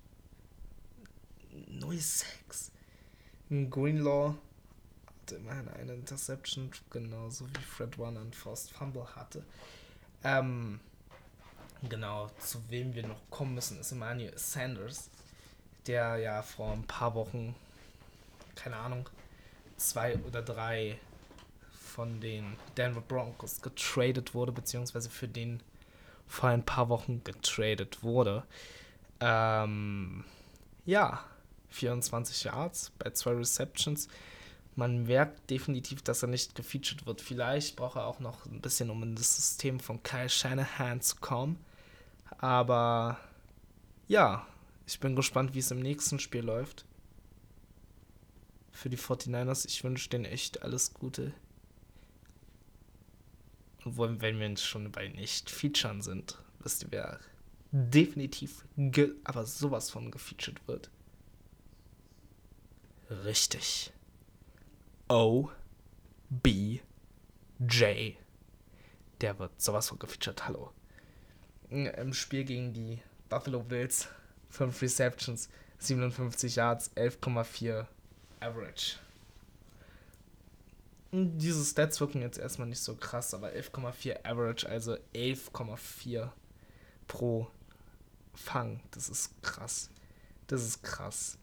null 1.68 1.98
Sacks. 1.98 2.70
Greenlaw 3.48 4.34
hatte 5.20 5.36
immerhin 5.36 5.68
eine 5.68 5.94
Interception, 5.94 6.70
genauso 6.90 7.48
wie 7.48 7.62
Fred 7.62 7.98
One 7.98 8.20
und 8.20 8.34
Forced 8.34 8.72
Fumble 8.72 9.06
hatte. 9.14 9.44
Ähm, 10.22 10.80
Genau, 11.82 12.30
zu 12.38 12.58
wem 12.70 12.94
wir 12.94 13.06
noch 13.06 13.20
kommen 13.30 13.54
müssen, 13.54 13.78
ist 13.78 13.92
Emmanuel 13.92 14.36
Sanders, 14.36 15.10
der 15.86 16.16
ja 16.16 16.42
vor 16.42 16.72
ein 16.72 16.86
paar 16.86 17.14
Wochen, 17.14 17.54
keine 18.54 18.76
Ahnung, 18.76 19.08
zwei 19.76 20.16
oder 20.18 20.42
drei 20.42 20.98
von 21.72 22.20
den 22.20 22.56
Denver 22.76 23.02
Broncos 23.02 23.60
getradet 23.60 24.34
wurde, 24.34 24.52
beziehungsweise 24.52 25.10
für 25.10 25.28
den 25.28 25.60
vor 26.26 26.48
ein 26.48 26.64
paar 26.64 26.88
Wochen 26.88 27.22
getradet 27.24 28.02
wurde. 28.02 28.44
Ähm, 29.20 30.24
ja, 30.84 31.24
24 31.70 32.44
Yards 32.44 32.92
bei 32.98 33.10
zwei 33.10 33.32
Receptions. 33.32 34.08
Man 34.74 35.04
merkt 35.04 35.48
definitiv, 35.50 36.02
dass 36.02 36.22
er 36.22 36.28
nicht 36.28 36.54
gefeatured 36.54 37.06
wird. 37.06 37.20
Vielleicht 37.22 37.76
braucht 37.76 37.96
er 37.96 38.06
auch 38.06 38.20
noch 38.20 38.44
ein 38.46 38.60
bisschen, 38.60 38.90
um 38.90 39.02
in 39.02 39.14
das 39.14 39.36
System 39.36 39.80
von 39.80 40.02
Kyle 40.02 40.28
Shanahan 40.28 41.00
zu 41.00 41.16
kommen. 41.16 41.58
Aber 42.38 43.18
ja, 44.06 44.46
ich 44.86 45.00
bin 45.00 45.16
gespannt, 45.16 45.54
wie 45.54 45.60
es 45.60 45.70
im 45.70 45.80
nächsten 45.80 46.18
Spiel 46.18 46.42
läuft. 46.42 46.84
Für 48.70 48.90
die 48.90 48.98
49ers, 48.98 49.66
ich 49.66 49.82
wünsche 49.82 50.10
denen 50.10 50.26
echt 50.26 50.62
alles 50.62 50.92
Gute. 50.92 51.32
Und 53.86 54.20
wenn 54.20 54.38
wir 54.40 54.46
uns 54.46 54.62
schon 54.64 54.90
bei 54.90 55.08
Nicht-Featuren 55.08 56.02
sind, 56.02 56.38
wisst 56.58 56.82
ihr, 56.82 56.88
wer 56.90 57.20
definitiv, 57.70 58.64
aber 59.24 59.46
sowas 59.46 59.90
von 59.90 60.10
gefeatured 60.10 60.66
wird. 60.66 60.90
Richtig. 63.24 63.92
O. 65.08 65.50
B. 66.28 66.80
J. 67.60 68.16
Der 69.20 69.38
wird 69.38 69.60
sowas 69.60 69.88
von 69.88 69.98
gefeatured. 69.98 70.46
Hallo 70.46 70.72
im 71.70 72.12
Spiel 72.12 72.44
gegen 72.44 72.72
die 72.72 73.02
Buffalo 73.28 73.60
Bills 73.62 74.08
5 74.50 74.82
Receptions, 74.82 75.48
57 75.78 76.56
Yards, 76.56 76.90
11,4 76.96 77.86
Average. 78.40 78.96
Diese 81.12 81.64
Stats 81.64 82.00
wirken 82.00 82.20
jetzt 82.20 82.38
erstmal 82.38 82.68
nicht 82.68 82.80
so 82.80 82.94
krass, 82.96 83.32
aber 83.32 83.50
11,4 83.50 84.24
Average, 84.24 84.68
also 84.68 84.96
11,4 85.14 86.28
pro 87.06 87.48
Fang. 88.34 88.80
Das 88.90 89.08
ist 89.08 89.30
krass. 89.42 89.90
Das 90.46 90.62
ist 90.62 90.82
krass. 90.82 91.38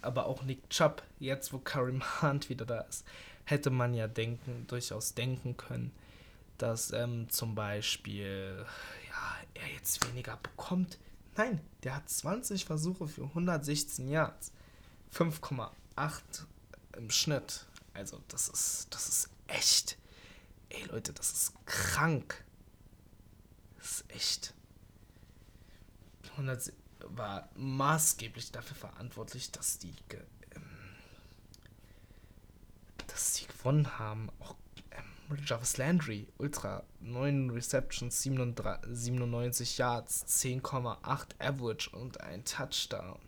Aber 0.00 0.26
auch 0.26 0.42
Nick 0.42 0.70
Chubb, 0.70 1.02
jetzt 1.18 1.52
wo 1.52 1.58
Karim 1.58 2.02
Hunt 2.22 2.48
wieder 2.48 2.64
da 2.64 2.80
ist, 2.82 3.04
hätte 3.44 3.70
man 3.70 3.94
ja 3.94 4.06
denken, 4.06 4.66
durchaus 4.68 5.14
denken 5.14 5.56
können, 5.56 5.92
dass 6.58 6.92
ähm, 6.92 7.28
zum 7.28 7.54
Beispiel 7.54 8.64
ja, 9.08 9.62
er 9.62 9.68
jetzt 9.74 10.06
weniger 10.08 10.38
bekommt. 10.42 10.98
Nein, 11.36 11.60
der 11.82 11.96
hat 11.96 12.08
20 12.08 12.64
Versuche 12.64 13.06
für 13.08 13.24
116 13.24 14.08
Yards. 14.08 14.52
5,8 15.12 15.70
im 16.96 17.10
Schnitt. 17.10 17.66
Also 17.96 18.20
das 18.28 18.48
ist, 18.48 18.88
das 18.90 19.08
ist 19.08 19.30
echt. 19.46 19.96
Ey 20.68 20.84
Leute, 20.84 21.12
das 21.12 21.32
ist 21.32 21.52
krank. 21.64 22.44
Das 23.78 23.86
ist 23.86 24.10
echt. 24.12 24.54
100 26.32 26.72
war 27.08 27.48
maßgeblich 27.54 28.52
dafür 28.52 28.76
verantwortlich, 28.76 29.50
dass 29.50 29.78
die, 29.78 29.94
ähm, 30.54 30.62
dass 33.06 33.36
sie 33.36 33.46
gewonnen 33.46 33.98
haben. 33.98 34.30
Auch 34.40 34.56
Jarvis 35.44 35.76
Landry, 35.76 36.28
Ultra, 36.38 36.84
9 37.00 37.50
Receptions, 37.50 38.22
97 38.22 39.78
Yards, 39.78 40.24
10,8 40.26 41.40
Average 41.40 41.90
und 41.90 42.20
ein 42.20 42.44
Touchdown. 42.44 43.18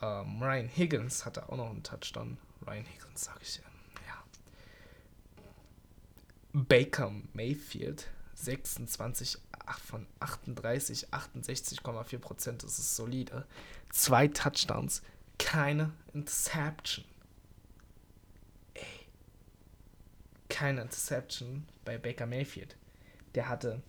Ähm, 0.00 0.42
Ryan 0.42 0.68
Higgins 0.68 1.26
hatte 1.26 1.48
auch 1.48 1.56
noch 1.56 1.70
einen 1.70 1.82
Touchdown. 1.82 2.38
Ryan 2.66 2.84
Higgins, 2.84 3.24
sag 3.24 3.40
ich 3.42 3.56
ja. 3.56 3.62
Baker 6.54 7.10
Mayfield 7.32 8.08
26 8.34 9.38
von 9.86 10.06
38, 10.20 11.08
68,4 11.08 12.18
Prozent. 12.18 12.62
Das 12.62 12.78
ist 12.78 12.94
solide. 12.94 13.46
Zwei 13.90 14.28
Touchdowns, 14.28 15.02
keine 15.38 15.92
Interception. 16.12 17.06
Ey. 18.74 19.06
Keine 20.48 20.82
Interception 20.82 21.66
bei 21.84 21.96
Baker 21.96 22.26
Mayfield. 22.26 22.76
Der 23.34 23.48
hatte 23.48 23.82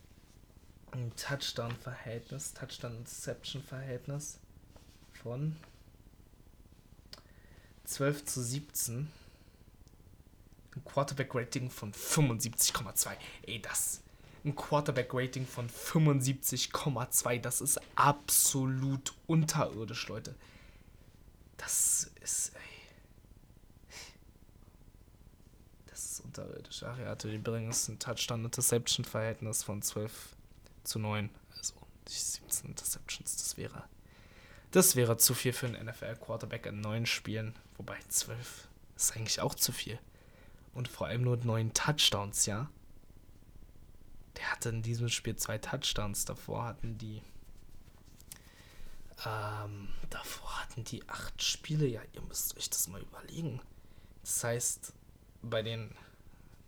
ein 0.91 1.11
Touchdown-Verhältnis, 1.17 2.53
Touchdown-Interception-Verhältnis 2.53 4.39
von 5.11 5.57
12 7.85 8.25
zu 8.25 8.41
17. 8.41 9.11
Ein 10.75 10.85
Quarterback-Rating 10.85 11.69
von 11.69 11.93
75,2. 11.93 13.15
Ey, 13.43 13.61
das. 13.61 14.01
Ein 14.43 14.55
Quarterback-Rating 14.55 15.45
von 15.45 15.69
75,2. 15.69 17.39
Das 17.39 17.61
ist 17.61 17.79
absolut 17.95 19.13
unterirdisch, 19.27 20.07
Leute. 20.07 20.35
Das 21.57 22.11
ist. 22.21 22.53
Ey. 22.55 22.61
Das 25.87 26.05
ist 26.05 26.19
unterirdisch. 26.21 26.83
Ach, 26.83 26.97
er 26.97 27.09
hatte 27.11 27.31
übrigens 27.31 27.87
ein 27.87 27.99
Touchdown-Interception-Verhältnis 27.99 29.63
von 29.63 29.81
12 29.81 30.35
zu 30.83 30.99
9. 30.99 31.29
Also 31.55 31.75
die 32.07 32.13
17 32.13 32.71
Interceptions, 32.71 33.37
das 33.37 33.57
wäre. 33.57 33.83
Das 34.73 34.95
wäre 34.95 35.17
zu 35.17 35.35
viel 35.35 35.53
für 35.53 35.67
einen 35.67 35.85
NFL-Quarterback 35.85 36.65
in 36.65 36.81
neun 36.81 37.05
Spielen. 37.05 37.53
Wobei 37.77 37.95
12 38.09 38.67
ist 38.95 39.15
eigentlich 39.15 39.39
auch 39.39 39.53
zu 39.53 39.71
viel. 39.71 39.99
Und 40.73 40.87
vor 40.87 41.05
allem 41.05 41.21
nur 41.21 41.37
neun 41.37 41.75
Touchdowns, 41.75 42.47
ja. 42.47 42.71
Der 44.35 44.51
hatte 44.51 44.69
in 44.69 44.81
diesem 44.81 45.09
Spiel 45.09 45.35
zwei 45.35 45.59
Touchdowns. 45.59 46.25
Davor 46.25 46.63
hatten 46.65 46.97
die. 46.97 47.21
Ähm, 49.27 49.89
davor 50.09 50.61
hatten 50.61 50.83
die 50.85 51.07
acht 51.07 51.43
Spiele. 51.43 51.85
Ja, 51.85 52.01
ihr 52.13 52.21
müsst 52.21 52.57
euch 52.57 52.71
das 52.71 52.87
mal 52.87 53.01
überlegen. 53.01 53.61
Das 54.23 54.43
heißt, 54.43 54.91
bei 55.43 55.61
den 55.61 55.95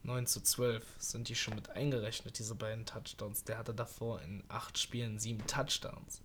9 0.04 0.28
zu 0.28 0.42
12 0.42 0.86
sind 1.00 1.28
die 1.28 1.36
schon 1.36 1.56
mit 1.56 1.72
eingerechnet, 1.72 2.38
diese 2.38 2.54
beiden 2.54 2.86
Touchdowns. 2.86 3.46
Der 3.46 3.58
hatte 3.58 3.74
davor 3.74 4.22
in 4.22 4.44
acht 4.48 4.78
Spielen 4.78 5.18
sieben 5.18 5.48
Touchdowns. 5.48 6.22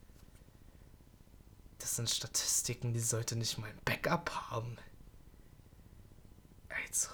Das 1.80 1.96
sind 1.96 2.08
Statistiken, 2.08 2.92
die 2.92 3.00
sollte 3.00 3.36
nicht 3.36 3.58
mal 3.58 3.68
ein 3.68 3.80
Backup 3.84 4.30
haben. 4.50 4.76
Also, 6.68 7.08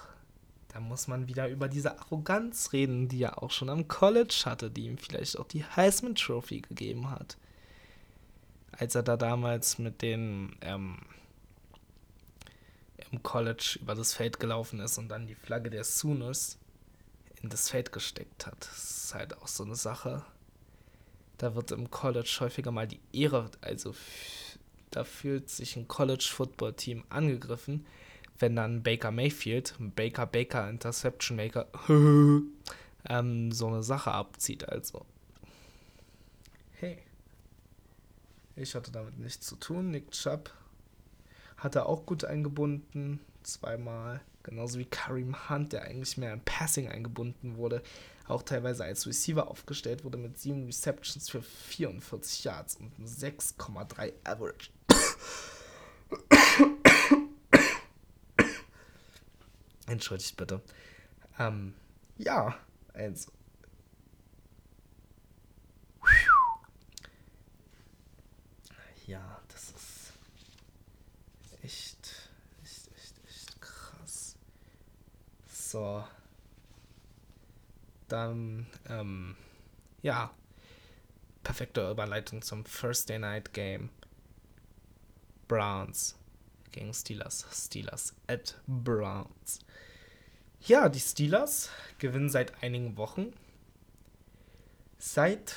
da 0.67 0.79
muss 0.79 1.07
man 1.07 1.27
wieder 1.27 1.47
über 1.47 1.67
diese 1.67 1.97
Arroganz 1.97 2.73
reden, 2.73 3.07
die 3.07 3.23
er 3.23 3.41
auch 3.41 3.49
schon 3.49 3.69
am 3.69 3.87
College 3.87 4.43
hatte, 4.45 4.69
die 4.69 4.85
ihm 4.85 4.97
vielleicht 4.97 5.39
auch 5.39 5.47
die 5.47 5.65
Heisman 5.65 6.15
Trophy 6.15 6.61
gegeben 6.61 7.09
hat. 7.09 7.37
Als 8.73 8.93
er 8.93 9.03
da 9.03 9.17
damals 9.17 9.79
mit 9.79 10.01
den 10.01 10.55
ähm, 10.61 10.99
im 13.11 13.23
College 13.23 13.79
über 13.81 13.95
das 13.95 14.13
Feld 14.13 14.39
gelaufen 14.39 14.79
ist 14.79 14.97
und 14.97 15.09
dann 15.09 15.27
die 15.27 15.35
Flagge 15.35 15.69
der 15.69 15.83
Sooners 15.83 16.57
in 17.41 17.49
das 17.49 17.69
Feld 17.69 17.91
gesteckt 17.91 18.45
hat. 18.45 18.57
Das 18.59 19.03
ist 19.05 19.15
halt 19.15 19.37
auch 19.37 19.47
so 19.47 19.63
eine 19.63 19.75
Sache. 19.75 20.25
Da 21.37 21.55
wird 21.55 21.71
im 21.71 21.91
College 21.91 22.37
häufiger 22.39 22.71
mal 22.71 22.87
die 22.87 22.99
Ehre, 23.13 23.49
also 23.61 23.95
da 24.91 25.03
fühlt 25.03 25.49
sich 25.49 25.75
ein 25.75 25.87
College 25.87 26.27
Football 26.31 26.73
Team 26.73 27.03
angegriffen, 27.09 27.85
wenn 28.39 28.55
dann 28.55 28.83
Baker 28.83 29.11
Mayfield, 29.11 29.75
Baker 29.79 30.25
Baker 30.25 30.69
Interception 30.69 31.37
Maker, 31.37 31.67
ähm, 33.09 33.51
so 33.51 33.67
eine 33.67 33.83
Sache 33.83 34.11
abzieht. 34.11 34.67
Also, 34.69 35.05
hey, 36.73 36.99
ich 38.55 38.75
hatte 38.75 38.91
damit 38.91 39.17
nichts 39.19 39.45
zu 39.45 39.55
tun. 39.55 39.91
Nick 39.91 40.11
Chubb 40.11 40.51
hat 41.57 41.75
er 41.75 41.87
auch 41.87 42.05
gut 42.05 42.23
eingebunden, 42.23 43.19
zweimal. 43.43 44.21
Genauso 44.43 44.79
wie 44.79 44.85
Kareem 44.85 45.49
Hunt, 45.49 45.73
der 45.73 45.83
eigentlich 45.83 46.17
mehr 46.17 46.31
im 46.31 46.41
Passing 46.41 46.87
eingebunden 46.87 47.57
wurde. 47.57 47.83
Auch 48.27 48.43
teilweise 48.43 48.83
als 48.83 49.05
Receiver 49.05 49.49
aufgestellt 49.49 50.03
wurde 50.03 50.17
mit 50.17 50.37
7 50.37 50.65
Receptions 50.65 51.29
für 51.29 51.41
44 51.41 52.43
Yards 52.45 52.75
und 52.75 52.91
6,3 53.05 54.13
Average. 54.23 54.69
Entschuldigt 59.87 60.35
bitte. 60.37 60.61
Ähm, 61.39 61.73
ja, 62.17 62.57
also. 62.93 63.31
Ja, 69.05 69.41
das 69.47 69.71
ist 69.71 70.13
echt, 71.63 72.29
echt, 72.61 72.89
echt, 72.97 73.15
echt 73.29 73.61
krass. 73.61 74.35
So. 75.47 76.03
Dann, 78.09 78.67
ähm, 78.89 79.37
ja. 80.01 80.33
Perfekte 81.43 81.89
Überleitung 81.89 82.41
zum 82.41 82.65
Thursday 82.65 83.17
Night 83.17 83.53
Game. 83.53 83.89
Browns 85.47 86.15
gegen 86.71 86.93
Steelers. 86.93 87.45
Steelers 87.51 88.13
at 88.27 88.59
Browns. 88.67 89.59
Ja, 90.61 90.89
die 90.89 90.99
Steelers 90.99 91.69
gewinnen 91.99 92.29
seit 92.29 92.61
einigen 92.63 92.97
Wochen. 92.97 93.33
Seit 94.97 95.55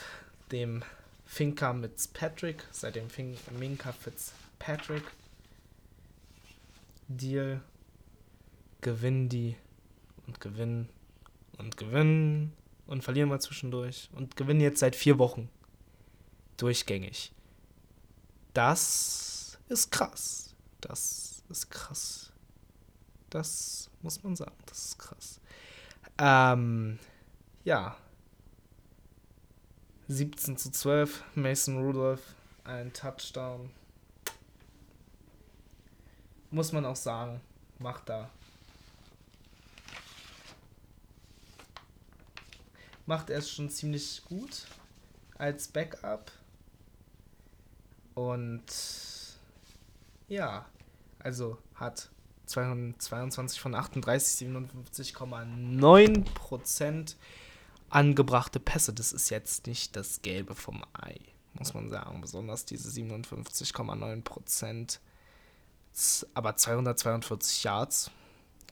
dem 0.52 0.82
Finca 1.24 1.72
Fitzpatrick, 1.74 2.64
seit 2.70 2.96
dem 2.96 3.08
fin 3.08 3.36
Minka 3.58 3.92
Fitzpatrick 3.92 5.04
Deal 7.08 7.60
gewinnen 8.80 9.28
die 9.28 9.56
und 10.26 10.40
gewinnen 10.40 10.88
und 11.58 11.76
gewinnen 11.76 12.52
und 12.86 13.02
verlieren 13.02 13.28
mal 13.28 13.40
zwischendurch 13.40 14.08
und 14.12 14.36
gewinnen 14.36 14.60
jetzt 14.60 14.80
seit 14.80 14.96
vier 14.96 15.18
Wochen 15.18 15.48
durchgängig. 16.56 17.32
Das 18.54 19.29
ist 19.70 19.90
krass. 19.90 20.54
Das 20.80 21.42
ist 21.48 21.70
krass. 21.70 22.32
Das 23.30 23.88
muss 24.02 24.22
man 24.22 24.34
sagen, 24.36 24.56
das 24.66 24.86
ist 24.86 24.98
krass. 24.98 25.40
Ähm, 26.18 26.98
ja. 27.64 27.96
17 30.08 30.56
zu 30.56 30.72
12, 30.72 31.22
Mason 31.36 31.78
Rudolph, 31.78 32.34
ein 32.64 32.92
Touchdown. 32.92 33.70
Muss 36.50 36.72
man 36.72 36.84
auch 36.84 36.96
sagen, 36.96 37.40
macht 37.78 38.08
da. 38.08 38.28
Macht 43.06 43.30
er 43.30 43.38
es 43.38 43.50
schon 43.50 43.70
ziemlich 43.70 44.24
gut 44.24 44.66
als 45.38 45.68
Backup. 45.68 46.32
Und 48.14 48.64
ja, 50.30 50.64
also 51.18 51.58
hat 51.74 52.10
22 52.46 53.60
von 53.60 53.74
38, 53.74 54.48
57,9 54.48 56.24
Prozent 56.34 57.16
angebrachte 57.90 58.60
Pässe. 58.60 58.94
Das 58.94 59.12
ist 59.12 59.28
jetzt 59.30 59.66
nicht 59.66 59.96
das 59.96 60.22
Gelbe 60.22 60.54
vom 60.54 60.84
Ei, 60.92 61.16
muss 61.54 61.74
man 61.74 61.90
sagen. 61.90 62.20
Besonders 62.20 62.64
diese 62.64 62.88
57,9 62.88 64.22
Prozent. 64.22 65.00
Aber 66.34 66.56
242 66.56 67.64
Yards 67.64 68.10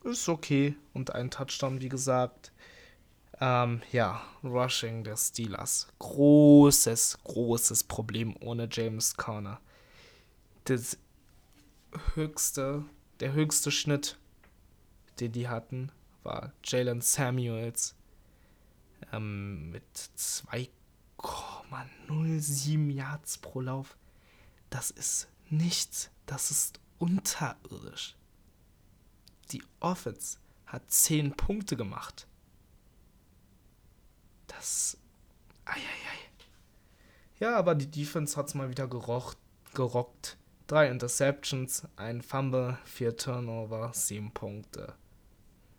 ist 0.05 0.29
okay. 0.29 0.77
Und 0.95 1.15
ein 1.15 1.31
Touchdown, 1.31 1.81
wie 1.81 1.89
gesagt. 1.89 2.53
Ähm, 3.41 3.83
ja, 3.93 4.23
Rushing 4.43 5.05
der 5.05 5.17
Steelers. 5.17 5.89
Großes, 5.99 7.19
großes 7.25 7.85
Problem 7.85 8.37
ohne 8.41 8.69
James 8.71 9.17
Conner. 9.17 9.61
Das 10.65 10.99
höchste, 12.15 12.85
der 13.21 13.33
höchste 13.33 13.71
Schnitt, 13.71 14.19
den 15.21 15.33
die 15.33 15.49
hatten, 15.49 15.91
war 16.23 16.53
Jalen 16.65 17.01
Samuels 17.01 17.95
ähm, 19.13 19.71
mit 19.71 19.85
2,07 20.17 22.93
Yards 22.93 23.39
pro 23.39 23.61
Lauf. 23.61 23.97
Das 24.71 24.91
ist 24.91 25.29
nichts. 25.49 26.11
Das 26.27 26.51
ist 26.51 26.81
unterirdisch. 26.99 28.17
Die 29.51 29.63
Offense 29.81 30.39
hat 30.67 30.91
10 30.91 31.37
Punkte 31.37 31.77
gemacht. 31.77 32.27
Das. 34.47 34.99
Eieiei. 35.65 35.83
Ja, 37.41 37.57
aber 37.57 37.75
die 37.75 37.91
Defense 37.91 38.37
hat 38.37 38.49
es 38.49 38.55
mal 38.55 38.69
wieder 38.69 38.89
gerocht, 38.89 39.39
gerockt. 39.75 40.37
Drei 40.69 40.91
Interceptions, 40.91 41.89
ein 41.97 42.21
Fumble, 42.21 42.77
vier 42.85 43.17
Turnover, 43.17 43.91
sieben 43.95 44.33
Punkte. 44.33 44.95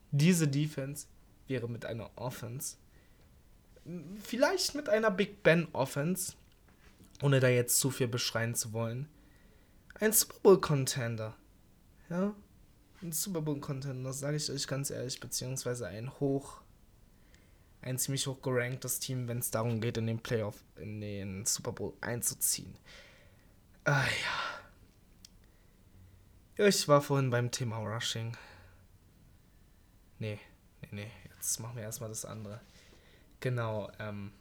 Diese 0.10 0.48
Defense 0.48 1.06
wäre 1.48 1.70
mit 1.70 1.86
einer 1.86 2.10
Offense, 2.16 2.78
vielleicht 4.24 4.74
mit 4.74 4.90
einer 4.90 5.12
Big 5.12 5.44
Ben 5.44 5.68
Offense, 5.74 6.34
ohne 7.22 7.40
da 7.40 7.50
jetzt 7.50 7.80
zu 7.80 7.92
viel 7.92 8.08
beschreien 8.08 8.56
zu 8.56 8.74
wollen, 8.74 9.08
ein 10.00 10.12
Super 10.12 10.40
Bowl 10.42 10.60
Contender. 10.60 11.36
Ja, 12.10 12.34
ein 13.04 13.12
Super 13.12 13.42
Bowl 13.42 13.60
Contender, 13.60 14.12
sage 14.12 14.38
ich 14.38 14.52
euch 14.52 14.66
ganz 14.66 14.90
ehrlich, 14.90 15.20
beziehungsweise 15.20 15.86
ein 15.86 16.20
hoch, 16.20 16.62
ein 17.84 18.00
ziemlich 18.00 18.26
hoch 18.26 18.42
geranktes 18.42 19.00
Team, 19.00 19.28
wenn 19.28 19.38
es 19.38 19.52
darum 19.52 19.82
geht, 19.82 19.98
in 19.98 20.08
den 20.08 20.20
Playoff, 20.20 20.64
in 20.78 21.00
den 21.00 21.46
Super 21.46 21.74
Bowl 21.74 21.94
einzuziehen. 22.02 22.76
Ah 23.84 24.02
ja. 24.02 24.59
Ich 26.62 26.89
war 26.89 27.01
vorhin 27.01 27.30
beim 27.30 27.51
Thema 27.51 27.78
Rushing. 27.78 28.36
Nee, 30.18 30.41
nee, 30.82 30.89
nee. 30.91 31.12
Jetzt 31.34 31.57
machen 31.62 31.78
wir 31.78 31.84
erstmal 31.84 32.10
das 32.10 32.26
andere. 32.26 32.60
Genau, 33.39 33.89
ähm. 33.97 34.34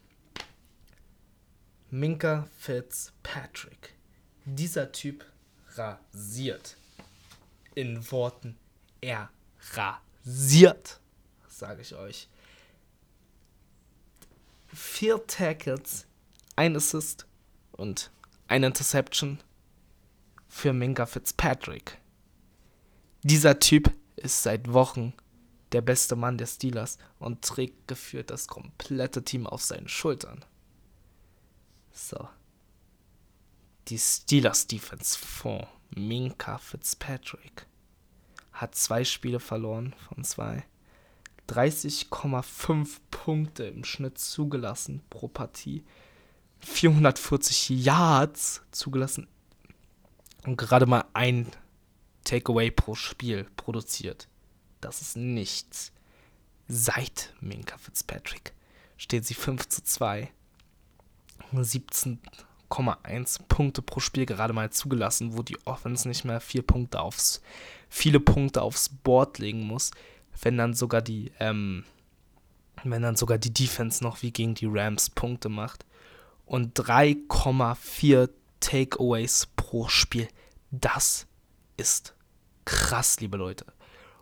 Minka 1.90 2.48
Fitzpatrick. 2.58 3.94
Dieser 4.44 4.90
Typ 4.90 5.24
rasiert. 5.76 6.76
In 7.76 8.10
Worten, 8.10 8.58
er 9.00 9.30
rasiert, 9.74 10.98
sage 11.46 11.82
ich 11.82 11.94
euch. 11.94 12.28
Vier 14.66 15.24
Tackles, 15.28 16.08
ein 16.56 16.74
Assist 16.74 17.28
und 17.70 18.10
eine 18.48 18.66
Interception 18.66 19.38
für 20.48 20.72
Minka 20.72 21.06
Fitzpatrick. 21.06 21.98
Dieser 23.22 23.58
Typ 23.58 23.92
ist 24.16 24.42
seit 24.42 24.72
Wochen 24.72 25.12
der 25.72 25.80
beste 25.82 26.16
Mann 26.16 26.38
der 26.38 26.46
Steelers 26.46 26.98
und 27.18 27.42
trägt 27.42 27.88
geführt 27.88 28.30
das 28.30 28.46
komplette 28.46 29.22
Team 29.24 29.46
auf 29.46 29.62
seinen 29.62 29.88
Schultern. 29.88 30.44
So. 31.92 32.28
Die 33.88 33.98
Steelers 33.98 34.66
Defense 34.66 35.18
von 35.18 35.66
Minka 35.90 36.58
Fitzpatrick 36.58 37.66
hat 38.52 38.74
zwei 38.74 39.04
Spiele 39.04 39.40
verloren 39.40 39.94
von 40.08 40.24
zwei. 40.24 40.64
30,5 41.48 42.98
Punkte 43.10 43.64
im 43.64 43.84
Schnitt 43.84 44.18
zugelassen 44.18 45.02
pro 45.08 45.28
Partie. 45.28 45.84
440 46.60 47.70
Yards 47.70 48.62
zugelassen 48.72 49.28
und 50.44 50.56
gerade 50.56 50.86
mal 50.86 51.04
ein 51.12 51.46
Takeaway 52.28 52.70
pro 52.70 52.94
Spiel 52.94 53.46
produziert. 53.56 54.28
Das 54.82 55.00
ist 55.00 55.16
nichts. 55.16 55.92
Seit 56.66 57.32
Minka 57.40 57.78
Fitzpatrick 57.78 58.52
steht 58.98 59.24
sie 59.24 59.32
5 59.32 59.66
zu 59.66 59.82
2. 59.82 60.30
17,1 61.54 63.40
Punkte 63.48 63.80
pro 63.80 64.00
Spiel 64.00 64.26
gerade 64.26 64.52
mal 64.52 64.68
zugelassen, 64.68 65.38
wo 65.38 65.42
die 65.42 65.56
Offense 65.64 66.06
nicht 66.06 66.26
mehr 66.26 66.40
vier 66.40 66.60
Punkte 66.60 67.00
aufs, 67.00 67.40
viele 67.88 68.20
Punkte 68.20 68.60
aufs 68.60 68.90
Board 68.90 69.38
legen 69.38 69.62
muss, 69.62 69.90
wenn 70.42 70.58
dann 70.58 70.74
sogar 70.74 71.00
die, 71.00 71.32
ähm, 71.40 71.86
wenn 72.84 73.00
dann 73.00 73.16
sogar 73.16 73.38
die 73.38 73.54
Defense 73.54 74.04
noch 74.04 74.20
wie 74.20 74.32
gegen 74.32 74.54
die 74.54 74.68
Rams 74.68 75.08
Punkte 75.08 75.48
macht. 75.48 75.86
Und 76.44 76.78
3,4 76.78 78.28
Takeaways 78.60 79.46
pro 79.56 79.88
Spiel. 79.88 80.28
Das 80.70 81.26
ist 81.78 82.14
krass, 82.68 83.18
liebe 83.20 83.38
Leute. 83.38 83.64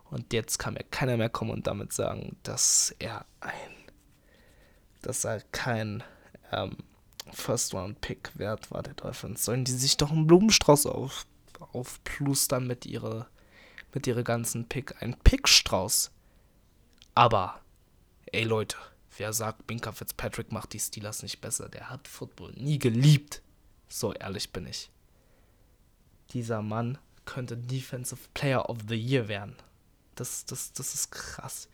Und 0.09 0.31
jetzt 0.31 0.57
kann 0.57 0.75
mir 0.75 0.85
keiner 0.85 1.17
mehr 1.17 1.29
kommen 1.29 1.51
und 1.51 1.67
damit 1.67 1.91
sagen, 1.91 2.37
dass 2.43 2.95
er 2.97 3.25
ein, 3.41 3.51
dass 5.01 5.25
er 5.25 5.41
kein 5.51 6.01
ähm, 6.53 6.77
First-Round-Pick 7.33 8.39
wert 8.39 8.71
war, 8.71 8.83
der 8.83 8.93
Dolphins. 8.93 9.43
Sollen 9.43 9.65
die 9.65 9.73
sich 9.73 9.97
doch 9.97 10.11
einen 10.11 10.27
Blumenstrauß 10.27 10.85
auf, 10.85 11.25
aufplustern 11.73 12.65
mit 12.65 12.85
ihre, 12.85 13.27
mit 13.93 14.07
ihre 14.07 14.23
ganzen 14.23 14.69
Pick. 14.69 14.95
Ein 15.01 15.19
Pickstrauß. 15.19 16.11
Aber, 17.15 17.59
ey 18.27 18.45
Leute, 18.45 18.77
wer 19.17 19.33
sagt, 19.33 19.67
Binka 19.67 19.91
Fitzpatrick 19.91 20.53
macht 20.53 20.71
die 20.71 20.79
Steelers 20.79 21.21
nicht 21.21 21.41
besser? 21.41 21.67
Der 21.67 21.89
hat 21.89 22.07
Football 22.07 22.53
nie 22.53 22.79
geliebt. 22.79 23.41
So 23.89 24.13
ehrlich 24.13 24.53
bin 24.53 24.67
ich. 24.67 24.89
Dieser 26.31 26.61
Mann 26.61 26.97
könnte 27.27 27.55
Defensive 27.55 28.21
Player 28.33 28.67
of 28.67 28.77
the 28.87 28.95
Year 28.95 29.27
werden. 29.27 29.55
Das, 30.15 30.45
das, 30.45 30.73
das 30.73 30.95
ist 30.95 31.11
krass. 31.11 31.69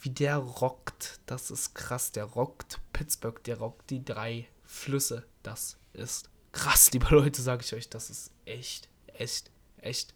Wie 0.00 0.10
der 0.10 0.36
rockt, 0.36 1.18
das 1.26 1.50
ist 1.50 1.74
krass. 1.74 2.12
Der 2.12 2.24
rockt 2.24 2.78
Pittsburgh, 2.92 3.42
der 3.42 3.58
rockt 3.58 3.90
die 3.90 4.04
drei 4.04 4.46
Flüsse. 4.64 5.26
Das 5.42 5.76
ist 5.94 6.28
krass, 6.52 6.92
liebe 6.92 7.08
Leute, 7.10 7.42
sage 7.42 7.64
ich 7.64 7.74
euch. 7.74 7.88
Das 7.88 8.10
ist 8.10 8.30
echt, 8.44 8.88
echt, 9.14 9.50
echt 9.78 10.14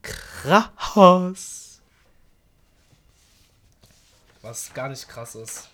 krass. 0.00 1.82
Was 4.40 4.72
gar 4.72 4.88
nicht 4.88 5.08
krass 5.08 5.34
ist, 5.34 5.68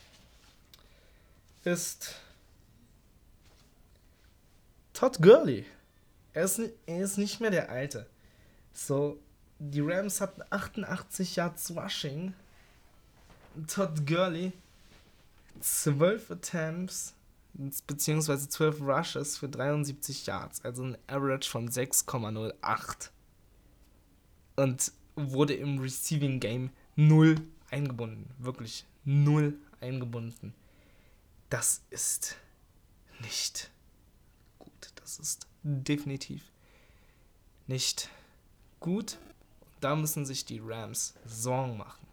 ist 1.64 2.14
Todd 4.92 5.20
Gurley. 5.20 5.66
Er 6.32 6.44
ist, 6.44 6.60
er 6.86 7.00
ist 7.02 7.18
nicht 7.18 7.40
mehr 7.40 7.50
der 7.50 7.70
Alte. 7.70 8.06
So, 8.72 9.20
die 9.58 9.80
Rams 9.80 10.20
hatten 10.20 10.42
88 10.48 11.36
Yards 11.36 11.74
Rushing. 11.76 12.34
Todd 13.66 14.06
Gurley 14.06 14.52
12 15.60 16.30
Attempts 16.30 17.14
beziehungsweise 17.86 18.48
12 18.48 18.80
Rushes 18.80 19.36
für 19.36 19.48
73 19.48 20.26
Yards, 20.26 20.64
also 20.64 20.84
ein 20.84 20.96
Average 21.08 21.50
von 21.50 21.68
6,08. 21.68 23.10
Und 24.56 24.92
wurde 25.16 25.54
im 25.54 25.78
Receiving 25.78 26.38
Game 26.40 26.70
0 26.96 27.36
eingebunden. 27.70 28.30
Wirklich 28.38 28.86
0 29.04 29.58
eingebunden. 29.80 30.54
Das 31.48 31.82
ist 31.90 32.36
nicht 33.20 33.70
gut. 34.58 34.92
Das 34.96 35.18
ist 35.18 35.49
definitiv 35.62 36.50
nicht 37.66 38.08
gut 38.80 39.18
da 39.80 39.96
müssen 39.96 40.26
sich 40.26 40.44
die 40.44 40.60
Rams 40.62 41.14
Sorgen 41.24 41.76
machen. 41.76 42.06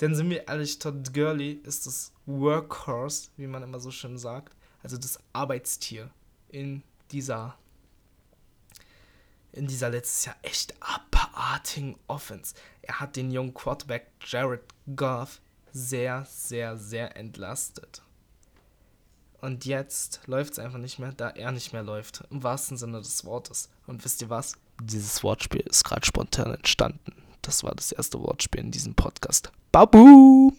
Denn 0.00 0.14
sind 0.14 0.30
wir 0.30 0.48
ehrlich, 0.48 0.78
Todd 0.78 1.12
Gurley 1.12 1.60
ist 1.64 1.86
das 1.86 2.12
Workhorse, 2.26 3.28
wie 3.36 3.46
man 3.46 3.62
immer 3.62 3.80
so 3.80 3.90
schön 3.90 4.18
sagt, 4.18 4.54
also 4.82 4.96
das 4.96 5.18
Arbeitstier 5.32 6.10
in 6.48 6.82
dieser 7.10 7.56
in 9.52 9.68
dieser 9.68 9.88
letztes 9.88 10.24
Jahr 10.24 10.36
echt 10.42 10.74
abartigen 10.80 11.96
Offense. 12.08 12.56
Er 12.82 12.98
hat 12.98 13.14
den 13.14 13.30
jungen 13.30 13.54
Quarterback 13.54 14.10
Jared 14.20 14.64
Goff 14.96 15.40
sehr, 15.72 16.24
sehr, 16.24 16.76
sehr 16.76 17.16
entlastet. 17.16 18.02
Und 19.44 19.66
jetzt 19.66 20.22
läuft 20.24 20.54
es 20.54 20.58
einfach 20.58 20.78
nicht 20.78 20.98
mehr, 20.98 21.12
da 21.12 21.28
er 21.28 21.52
nicht 21.52 21.74
mehr 21.74 21.82
läuft. 21.82 22.24
Im 22.30 22.42
wahrsten 22.42 22.78
Sinne 22.78 23.02
des 23.02 23.26
Wortes. 23.26 23.68
Und 23.86 24.02
wisst 24.02 24.22
ihr 24.22 24.30
was? 24.30 24.54
Dieses 24.80 25.22
Wortspiel 25.22 25.60
ist 25.60 25.84
gerade 25.84 26.06
spontan 26.06 26.54
entstanden. 26.54 27.12
Das 27.42 27.62
war 27.62 27.74
das 27.74 27.92
erste 27.92 28.18
Wortspiel 28.20 28.62
in 28.62 28.70
diesem 28.70 28.94
Podcast. 28.94 29.52
Babu! 29.70 30.50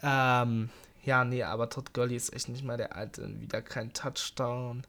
Ähm, 0.00 0.70
ja, 1.02 1.24
nee, 1.24 1.42
aber 1.42 1.68
Todd 1.70 1.92
Gurley 1.92 2.14
ist 2.14 2.32
echt 2.32 2.48
nicht 2.48 2.62
mal 2.62 2.76
der 2.76 2.94
alte. 2.94 3.28
Wieder 3.40 3.62
kein 3.62 3.92
Touchdown. 3.92 4.86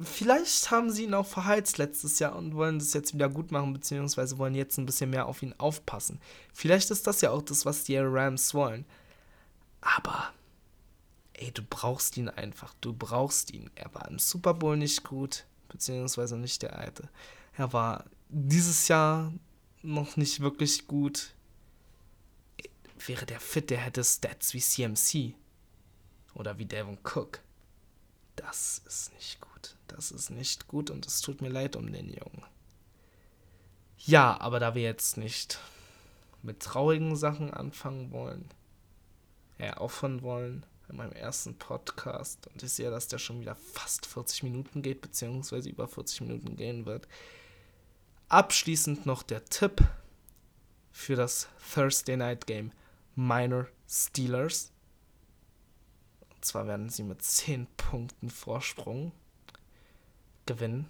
Vielleicht 0.00 0.72
haben 0.72 0.90
sie 0.90 1.04
ihn 1.04 1.14
auch 1.14 1.26
verheizt 1.26 1.78
letztes 1.78 2.18
Jahr 2.18 2.34
und 2.34 2.56
wollen 2.56 2.80
das 2.80 2.94
jetzt 2.94 3.14
wieder 3.14 3.28
gut 3.28 3.52
machen, 3.52 3.72
beziehungsweise 3.72 4.38
wollen 4.38 4.56
jetzt 4.56 4.76
ein 4.76 4.86
bisschen 4.86 5.10
mehr 5.10 5.26
auf 5.26 5.40
ihn 5.40 5.54
aufpassen. 5.56 6.20
Vielleicht 6.52 6.90
ist 6.90 7.06
das 7.06 7.20
ja 7.20 7.30
auch 7.30 7.42
das, 7.42 7.64
was 7.64 7.84
die 7.84 7.96
Rams 7.96 8.54
wollen. 8.54 8.84
Aber, 9.80 10.32
ey, 11.42 11.50
du 11.50 11.62
brauchst 11.62 12.16
ihn 12.16 12.28
einfach. 12.28 12.74
Du 12.80 12.92
brauchst 12.92 13.50
ihn. 13.50 13.70
Er 13.74 13.92
war 13.94 14.08
im 14.08 14.18
Super 14.18 14.54
Bowl 14.54 14.76
nicht 14.76 15.04
gut 15.04 15.44
beziehungsweise 15.68 16.36
nicht 16.36 16.62
der 16.62 16.78
alte. 16.78 17.08
Er 17.56 17.72
war 17.72 18.04
dieses 18.28 18.88
Jahr 18.88 19.32
noch 19.82 20.16
nicht 20.16 20.40
wirklich 20.40 20.86
gut. 20.86 21.34
Wäre 23.04 23.26
der 23.26 23.40
fit, 23.40 23.70
der 23.70 23.78
hätte 23.78 24.04
Stats 24.04 24.54
wie 24.54 24.60
CMC 24.60 25.34
oder 26.34 26.58
wie 26.58 26.66
Devon 26.66 26.98
Cook. 27.02 27.40
Das 28.36 28.82
ist 28.86 29.12
nicht 29.14 29.40
gut. 29.40 29.76
Das 29.88 30.12
ist 30.12 30.30
nicht 30.30 30.68
gut 30.68 30.90
und 30.90 31.06
es 31.06 31.20
tut 31.20 31.42
mir 31.42 31.48
leid 31.48 31.74
um 31.74 31.92
den 31.92 32.08
Jungen. 32.08 32.44
Ja, 33.98 34.40
aber 34.40 34.60
da 34.60 34.74
wir 34.74 34.82
jetzt 34.82 35.16
nicht 35.16 35.58
mit 36.42 36.60
traurigen 36.60 37.16
Sachen 37.16 37.52
anfangen 37.52 38.10
wollen, 38.12 38.48
äh, 39.58 39.72
aufhören 39.72 40.22
wollen, 40.22 40.66
in 40.88 40.96
meinem 40.96 41.12
ersten 41.12 41.56
Podcast 41.56 42.46
und 42.48 42.62
ich 42.62 42.72
sehe, 42.72 42.90
dass 42.90 43.08
der 43.08 43.18
schon 43.18 43.40
wieder 43.40 43.54
fast 43.54 44.06
40 44.06 44.42
Minuten 44.42 44.82
geht, 44.82 45.00
beziehungsweise 45.00 45.68
über 45.70 45.88
40 45.88 46.22
Minuten 46.22 46.56
gehen 46.56 46.86
wird. 46.86 47.08
Abschließend 48.28 49.06
noch 49.06 49.22
der 49.22 49.44
Tipp. 49.44 49.82
für 50.92 51.16
das 51.16 51.48
Thursday 51.72 52.16
Night 52.16 52.46
Game 52.46 52.70
Minor 53.16 53.66
Steelers. 53.88 54.72
Und 56.34 56.44
zwar 56.44 56.66
werden 56.66 56.90
sie 56.90 57.02
mit 57.02 57.22
10 57.22 57.66
Punkten 57.76 58.30
Vorsprung 58.30 59.12
gewinnen. 60.46 60.88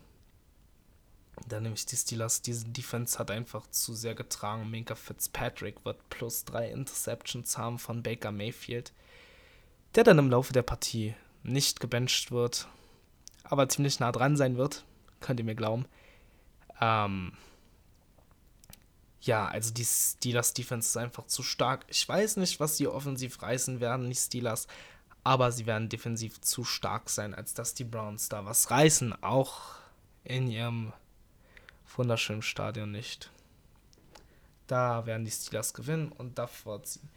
Da 1.48 1.60
nämlich 1.60 1.86
die 1.86 1.96
Steelers, 1.96 2.42
diese 2.42 2.66
Defense 2.66 3.18
hat 3.18 3.30
einfach 3.30 3.66
zu 3.68 3.94
sehr 3.94 4.14
getragen. 4.14 4.70
Minka 4.70 4.94
Fitzpatrick 4.94 5.84
wird 5.84 6.08
plus 6.10 6.44
drei 6.44 6.70
Interceptions 6.70 7.56
haben 7.56 7.78
von 7.78 8.02
Baker 8.02 8.32
Mayfield, 8.32 8.92
der 9.94 10.04
dann 10.04 10.18
im 10.18 10.30
Laufe 10.30 10.52
der 10.52 10.62
Partie 10.62 11.14
nicht 11.42 11.80
gebencht 11.80 12.30
wird, 12.30 12.68
aber 13.44 13.68
ziemlich 13.68 14.00
nah 14.00 14.12
dran 14.12 14.36
sein 14.36 14.56
wird, 14.56 14.84
könnt 15.20 15.40
ihr 15.40 15.44
mir 15.44 15.54
glauben. 15.54 15.86
Ähm, 16.80 17.32
ja, 19.20 19.46
also 19.46 19.72
die 19.72 19.84
Steelers 19.84 20.52
Defense 20.52 20.88
ist 20.88 20.96
einfach 20.96 21.26
zu 21.26 21.42
stark. 21.42 21.84
Ich 21.88 22.08
weiß 22.08 22.36
nicht, 22.38 22.58
was 22.58 22.76
sie 22.76 22.88
offensiv 22.88 23.40
reißen 23.42 23.80
werden, 23.80 24.08
die 24.08 24.16
Steelers, 24.16 24.66
aber 25.24 25.52
sie 25.52 25.66
werden 25.66 25.88
defensiv 25.88 26.40
zu 26.40 26.64
stark 26.64 27.08
sein, 27.08 27.34
als 27.34 27.54
dass 27.54 27.74
die 27.74 27.84
Browns 27.84 28.28
da 28.28 28.44
was 28.44 28.70
reißen, 28.70 29.22
auch 29.22 29.60
in 30.24 30.50
ihrem 30.50 30.92
wunderschönen 31.96 32.42
Stadion 32.42 32.90
nicht. 32.90 33.30
Da 34.66 35.06
werden 35.06 35.24
die 35.24 35.30
Steelers 35.30 35.74
gewinnen 35.74 36.10
und 36.10 36.38
davor 36.38 36.82
ziehen. 36.82 37.08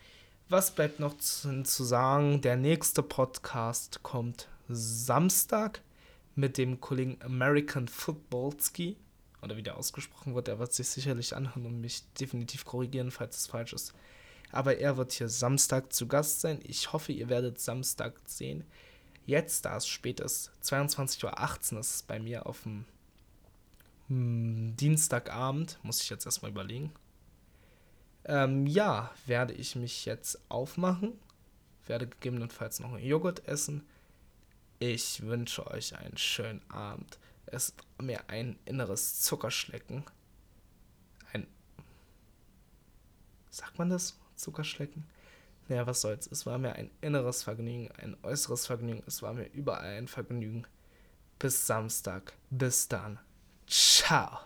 Was 0.47 0.69
bleibt 0.69 0.99
noch 0.99 1.17
zu, 1.17 1.63
zu 1.63 1.83
sagen? 1.83 2.39
Der 2.39 2.55
nächste 2.55 3.01
Podcast 3.01 4.03
kommt 4.03 4.47
Samstag 4.69 5.81
mit 6.35 6.59
dem 6.59 6.79
Kollegen 6.79 7.17
American 7.23 7.87
Footballski. 7.87 8.95
Oder 9.41 9.57
wie 9.57 9.63
der 9.63 9.75
ausgesprochen 9.75 10.35
wird, 10.35 10.47
er 10.47 10.59
wird 10.59 10.71
sich 10.71 10.87
sicherlich 10.87 11.35
anhören 11.35 11.65
und 11.65 11.81
mich 11.81 12.03
definitiv 12.13 12.63
korrigieren, 12.63 13.09
falls 13.09 13.37
es 13.37 13.47
falsch 13.47 13.73
ist. 13.73 13.95
Aber 14.51 14.77
er 14.77 14.97
wird 14.97 15.13
hier 15.13 15.29
Samstag 15.29 15.91
zu 15.91 16.07
Gast 16.07 16.41
sein. 16.41 16.59
Ich 16.61 16.93
hoffe, 16.93 17.11
ihr 17.11 17.27
werdet 17.27 17.59
Samstag 17.59 18.13
sehen. 18.27 18.65
Jetzt, 19.25 19.65
da 19.65 19.77
es 19.77 19.87
spät 19.87 20.19
ist, 20.19 20.51
22.18 20.63 21.73
Uhr 21.73 21.79
ist 21.79 21.95
es 21.95 22.03
bei 22.03 22.19
mir 22.19 22.45
auf 22.45 22.61
dem 22.61 22.85
hm, 24.09 24.75
Dienstagabend, 24.77 25.79
muss 25.81 26.03
ich 26.03 26.09
jetzt 26.11 26.27
erstmal 26.27 26.51
überlegen. 26.51 26.91
Ähm, 28.25 28.65
ja, 28.65 29.11
werde 29.25 29.53
ich 29.53 29.75
mich 29.75 30.05
jetzt 30.05 30.39
aufmachen. 30.49 31.13
Werde 31.85 32.07
gegebenenfalls 32.07 32.79
noch 32.79 32.93
einen 32.93 33.05
Joghurt 33.05 33.47
essen. 33.47 33.85
Ich 34.79 35.21
wünsche 35.21 35.65
euch 35.67 35.95
einen 35.97 36.17
schönen 36.17 36.61
Abend. 36.69 37.19
Es 37.45 37.73
war 37.97 38.05
mir 38.05 38.29
ein 38.29 38.57
inneres 38.65 39.21
Zuckerschlecken. 39.21 40.03
Ein. 41.31 41.47
Sagt 43.51 43.77
man 43.77 43.89
das? 43.89 44.17
Zuckerschlecken? 44.35 45.05
Naja, 45.67 45.87
was 45.87 46.01
soll's. 46.01 46.27
Es 46.27 46.45
war 46.45 46.57
mir 46.57 46.73
ein 46.73 46.91
inneres 47.01 47.43
Vergnügen, 47.43 47.91
ein 47.93 48.17
äußeres 48.23 48.67
Vergnügen. 48.67 49.03
Es 49.07 49.21
war 49.21 49.33
mir 49.33 49.45
überall 49.53 49.97
ein 49.97 50.07
Vergnügen. 50.07 50.65
Bis 51.39 51.65
Samstag. 51.65 52.33
Bis 52.49 52.87
dann. 52.87 53.19
Ciao. 53.67 54.39